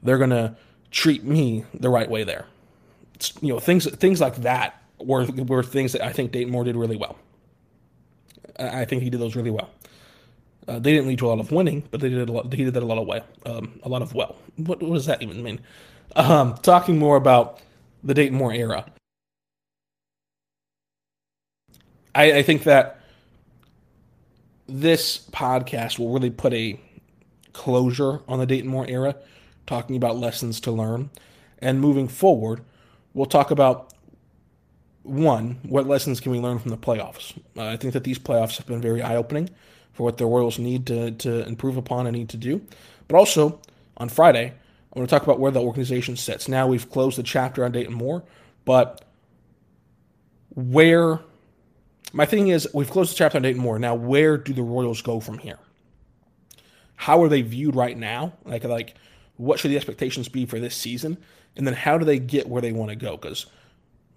They're 0.02 0.18
going 0.18 0.30
to 0.30 0.56
treat 0.90 1.22
me 1.22 1.64
the 1.72 1.88
right 1.88 2.10
way 2.10 2.24
there. 2.24 2.46
It's, 3.14 3.32
you 3.40 3.52
know, 3.52 3.60
things 3.60 3.88
things 3.96 4.20
like 4.20 4.36
that 4.36 4.82
were 4.98 5.26
were 5.26 5.62
things 5.62 5.92
that 5.92 6.02
I 6.02 6.12
think 6.12 6.32
Dayton 6.32 6.50
Moore 6.50 6.64
did 6.64 6.74
really 6.74 6.96
well. 6.96 7.16
I 8.58 8.84
think 8.84 9.02
he 9.02 9.10
did 9.10 9.20
those 9.20 9.36
really 9.36 9.50
well. 9.50 9.70
Uh, 10.66 10.78
they 10.78 10.92
didn't 10.92 11.08
lead 11.08 11.18
to 11.18 11.26
a 11.26 11.28
lot 11.28 11.40
of 11.40 11.50
winning, 11.50 11.82
but 11.90 12.00
they 12.00 12.08
did 12.08 12.28
a 12.28 12.32
lot. 12.32 12.52
He 12.52 12.64
did 12.64 12.74
that 12.74 12.82
a 12.82 12.86
lot 12.86 12.98
of 12.98 13.06
well. 13.06 13.24
Um, 13.46 13.80
a 13.82 13.88
lot 13.88 14.02
of 14.02 14.14
well. 14.14 14.36
What, 14.56 14.82
what 14.82 14.94
does 14.94 15.06
that 15.06 15.22
even 15.22 15.42
mean? 15.42 15.60
Um, 16.16 16.54
talking 16.62 16.98
more 16.98 17.16
about 17.16 17.60
the 18.02 18.14
Dayton 18.14 18.36
Moore 18.36 18.52
era. 18.52 18.86
I, 22.14 22.38
I 22.38 22.42
think 22.42 22.64
that 22.64 23.00
this 24.66 25.18
podcast 25.32 25.98
will 25.98 26.12
really 26.12 26.30
put 26.30 26.52
a 26.52 26.80
closure 27.52 28.20
on 28.28 28.38
the 28.38 28.46
Dayton 28.46 28.70
Moore 28.70 28.86
era, 28.88 29.16
talking 29.66 29.96
about 29.96 30.16
lessons 30.16 30.60
to 30.60 30.70
learn. 30.70 31.10
And 31.58 31.80
moving 31.80 32.08
forward, 32.08 32.62
we'll 33.14 33.26
talk 33.26 33.50
about 33.50 33.92
one, 35.02 35.58
what 35.62 35.86
lessons 35.86 36.20
can 36.20 36.32
we 36.32 36.38
learn 36.38 36.58
from 36.58 36.70
the 36.70 36.76
playoffs? 36.76 37.36
Uh, 37.56 37.66
I 37.66 37.76
think 37.76 37.92
that 37.94 38.04
these 38.04 38.18
playoffs 38.18 38.56
have 38.58 38.66
been 38.66 38.80
very 38.80 39.02
eye 39.02 39.16
opening 39.16 39.50
for 39.92 40.04
what 40.04 40.18
the 40.18 40.26
Royals 40.26 40.58
need 40.58 40.86
to, 40.86 41.10
to 41.12 41.46
improve 41.46 41.76
upon 41.76 42.06
and 42.06 42.16
need 42.16 42.28
to 42.30 42.36
do. 42.36 42.60
But 43.08 43.16
also, 43.16 43.60
on 43.96 44.08
Friday, 44.08 44.54
I 44.92 44.98
want 44.98 45.08
to 45.08 45.14
talk 45.14 45.22
about 45.22 45.38
where 45.38 45.52
the 45.52 45.60
organization 45.60 46.16
sits. 46.16 46.48
Now 46.48 46.66
we've 46.66 46.90
closed 46.90 47.18
the 47.18 47.22
chapter 47.22 47.64
on 47.64 47.72
Dayton 47.72 47.94
Moore, 47.94 48.24
but 48.64 49.04
where 50.54 51.20
my 52.12 52.26
thing 52.26 52.48
is 52.48 52.68
we've 52.74 52.90
closed 52.90 53.12
the 53.12 53.16
chapter 53.16 53.38
on 53.38 53.42
Dayton 53.42 53.62
Moore. 53.62 53.78
Now 53.78 53.94
where 53.94 54.36
do 54.36 54.52
the 54.52 54.62
Royals 54.62 55.02
go 55.02 55.20
from 55.20 55.38
here? 55.38 55.58
How 56.96 57.22
are 57.22 57.28
they 57.28 57.42
viewed 57.42 57.76
right 57.76 57.96
now? 57.96 58.32
Like 58.44 58.64
like 58.64 58.96
what 59.36 59.58
should 59.58 59.70
the 59.70 59.76
expectations 59.76 60.28
be 60.28 60.44
for 60.44 60.58
this 60.58 60.74
season? 60.74 61.16
And 61.56 61.66
then 61.66 61.74
how 61.74 61.96
do 61.96 62.04
they 62.04 62.18
get 62.18 62.48
where 62.48 62.62
they 62.62 62.72
want 62.72 62.90
to 62.90 62.96
go? 62.96 63.16
Because 63.16 63.46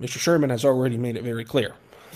Mr. 0.02 0.18
Sherman 0.18 0.50
has 0.50 0.66
already 0.66 0.98
made 0.98 1.16
it 1.16 1.24
very 1.24 1.46
clear 1.46 1.76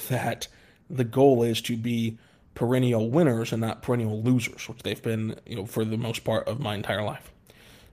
that 0.09 0.47
the 0.89 1.03
goal 1.03 1.43
is 1.43 1.61
to 1.61 1.77
be 1.77 2.17
perennial 2.53 3.09
winners 3.09 3.51
and 3.51 3.61
not 3.61 3.81
perennial 3.81 4.21
losers, 4.21 4.67
which 4.67 4.83
they've 4.83 5.01
been, 5.01 5.39
you 5.45 5.55
know, 5.55 5.65
for 5.65 5.85
the 5.85 5.97
most 5.97 6.23
part 6.23 6.47
of 6.47 6.59
my 6.59 6.75
entire 6.75 7.03
life. 7.03 7.31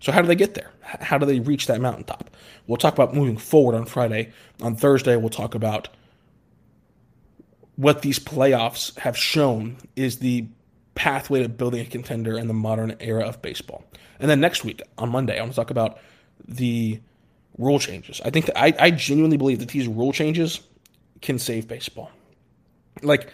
So 0.04 0.12
how 0.12 0.20
do 0.20 0.28
they 0.28 0.34
get 0.34 0.52
there? 0.52 0.70
How 0.82 1.16
do 1.16 1.24
they 1.24 1.40
reach 1.40 1.66
that 1.66 1.80
mountaintop? 1.80 2.28
We'll 2.66 2.76
talk 2.76 2.92
about 2.92 3.14
moving 3.14 3.38
forward 3.38 3.74
on 3.74 3.86
Friday. 3.86 4.32
On 4.60 4.76
Thursday, 4.76 5.16
we'll 5.16 5.30
talk 5.30 5.54
about 5.54 5.88
what 7.76 8.02
these 8.02 8.18
playoffs 8.18 8.96
have 8.98 9.16
shown 9.16 9.78
is 9.96 10.18
the 10.18 10.46
pathway 10.94 11.42
to 11.42 11.48
building 11.48 11.80
a 11.80 11.86
contender 11.86 12.36
in 12.36 12.48
the 12.48 12.54
modern 12.54 12.94
era 13.00 13.24
of 13.24 13.40
baseball. 13.40 13.82
And 14.20 14.28
then 14.28 14.40
next 14.40 14.62
week 14.62 14.82
on 14.98 15.08
Monday, 15.08 15.38
I 15.38 15.40
want 15.40 15.52
to 15.52 15.56
talk 15.56 15.70
about 15.70 15.98
the 16.46 17.00
rule 17.56 17.78
changes. 17.78 18.20
I 18.22 18.28
think 18.28 18.44
that 18.44 18.60
I, 18.60 18.74
I 18.78 18.90
genuinely 18.90 19.38
believe 19.38 19.60
that 19.60 19.70
these 19.70 19.88
rule 19.88 20.12
changes 20.12 20.60
can 21.22 21.38
save 21.38 21.66
baseball. 21.66 22.10
Like, 23.02 23.30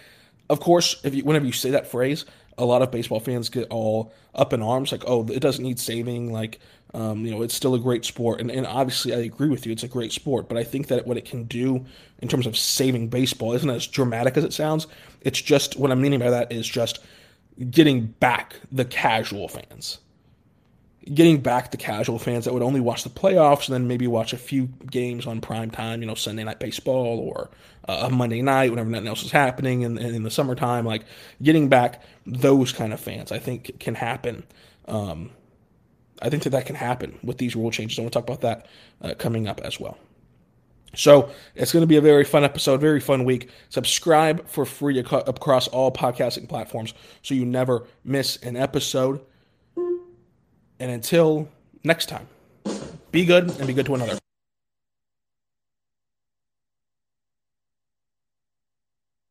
of 0.48 0.60
course, 0.60 1.00
if 1.02 1.16
you, 1.16 1.24
whenever 1.24 1.46
you 1.46 1.52
say 1.52 1.70
that 1.70 1.88
phrase, 1.88 2.26
a 2.60 2.64
lot 2.64 2.82
of 2.82 2.90
baseball 2.90 3.20
fans 3.20 3.48
get 3.48 3.66
all 3.70 4.12
up 4.34 4.52
in 4.52 4.62
arms, 4.62 4.92
like, 4.92 5.02
oh, 5.06 5.26
it 5.28 5.40
doesn't 5.40 5.64
need 5.64 5.80
saving. 5.80 6.32
Like, 6.32 6.60
um, 6.92 7.24
you 7.24 7.30
know, 7.30 7.42
it's 7.42 7.54
still 7.54 7.74
a 7.74 7.78
great 7.78 8.04
sport. 8.04 8.40
And, 8.40 8.50
and 8.50 8.66
obviously, 8.66 9.14
I 9.14 9.18
agree 9.18 9.48
with 9.48 9.64
you, 9.64 9.72
it's 9.72 9.82
a 9.82 9.88
great 9.88 10.12
sport. 10.12 10.48
But 10.48 10.58
I 10.58 10.64
think 10.64 10.88
that 10.88 11.06
what 11.06 11.16
it 11.16 11.24
can 11.24 11.44
do 11.44 11.84
in 12.20 12.28
terms 12.28 12.46
of 12.46 12.56
saving 12.56 13.08
baseball 13.08 13.54
isn't 13.54 13.70
as 13.70 13.86
dramatic 13.86 14.36
as 14.36 14.44
it 14.44 14.52
sounds. 14.52 14.86
It's 15.22 15.40
just, 15.40 15.78
what 15.78 15.90
I'm 15.90 16.02
meaning 16.02 16.20
by 16.20 16.30
that 16.30 16.52
is 16.52 16.68
just 16.68 17.00
getting 17.70 18.06
back 18.06 18.56
the 18.70 18.84
casual 18.84 19.48
fans. 19.48 19.98
Getting 21.14 21.40
back 21.40 21.70
the 21.70 21.76
casual 21.76 22.18
fans 22.18 22.44
that 22.44 22.52
would 22.52 22.62
only 22.62 22.80
watch 22.80 23.04
the 23.04 23.10
playoffs 23.10 23.66
and 23.66 23.74
then 23.74 23.88
maybe 23.88 24.06
watch 24.06 24.32
a 24.32 24.38
few 24.38 24.66
games 24.90 25.26
on 25.26 25.40
prime 25.40 25.70
time, 25.70 26.02
you 26.02 26.06
know, 26.06 26.14
Sunday 26.14 26.44
night 26.44 26.60
baseball 26.60 27.18
or 27.18 27.50
uh, 27.88 28.08
a 28.08 28.10
Monday 28.10 28.42
night, 28.42 28.70
whenever 28.70 28.90
nothing 28.90 29.08
else 29.08 29.24
is 29.24 29.30
happening, 29.30 29.84
and 29.84 29.98
in, 29.98 30.14
in, 30.14 30.22
the 30.22 30.30
summertime, 30.30 30.84
like 30.84 31.04
getting 31.42 31.68
back 31.68 32.02
those 32.26 32.72
kind 32.72 32.92
of 32.92 33.00
fans, 33.00 33.32
I 33.32 33.38
think 33.38 33.80
can 33.80 33.94
happen. 33.94 34.44
Um, 34.86 35.30
I 36.20 36.28
think 36.28 36.42
that 36.42 36.50
that 36.50 36.66
can 36.66 36.76
happen 36.76 37.18
with 37.22 37.38
these 37.38 37.56
rule 37.56 37.70
changes. 37.70 37.98
I 37.98 38.02
want 38.02 38.12
to 38.12 38.18
talk 38.18 38.28
about 38.28 38.42
that 38.42 38.66
uh, 39.00 39.14
coming 39.14 39.48
up 39.48 39.60
as 39.62 39.80
well. 39.80 39.96
So 40.94 41.30
it's 41.54 41.72
going 41.72 41.82
to 41.82 41.86
be 41.86 41.96
a 41.96 42.00
very 42.00 42.24
fun 42.24 42.44
episode, 42.44 42.80
very 42.80 43.00
fun 43.00 43.24
week. 43.24 43.48
Subscribe 43.68 44.46
for 44.48 44.66
free 44.66 44.98
across 44.98 45.68
all 45.68 45.92
podcasting 45.92 46.48
platforms 46.48 46.94
so 47.22 47.34
you 47.34 47.46
never 47.46 47.86
miss 48.04 48.36
an 48.38 48.56
episode. 48.56 49.20
And 50.80 50.90
until 50.90 51.46
next 51.84 52.06
time, 52.06 52.26
be 53.12 53.26
good 53.26 53.50
and 53.58 53.66
be 53.66 53.74
good 53.74 53.86
to 53.86 53.94
another. 53.94 54.18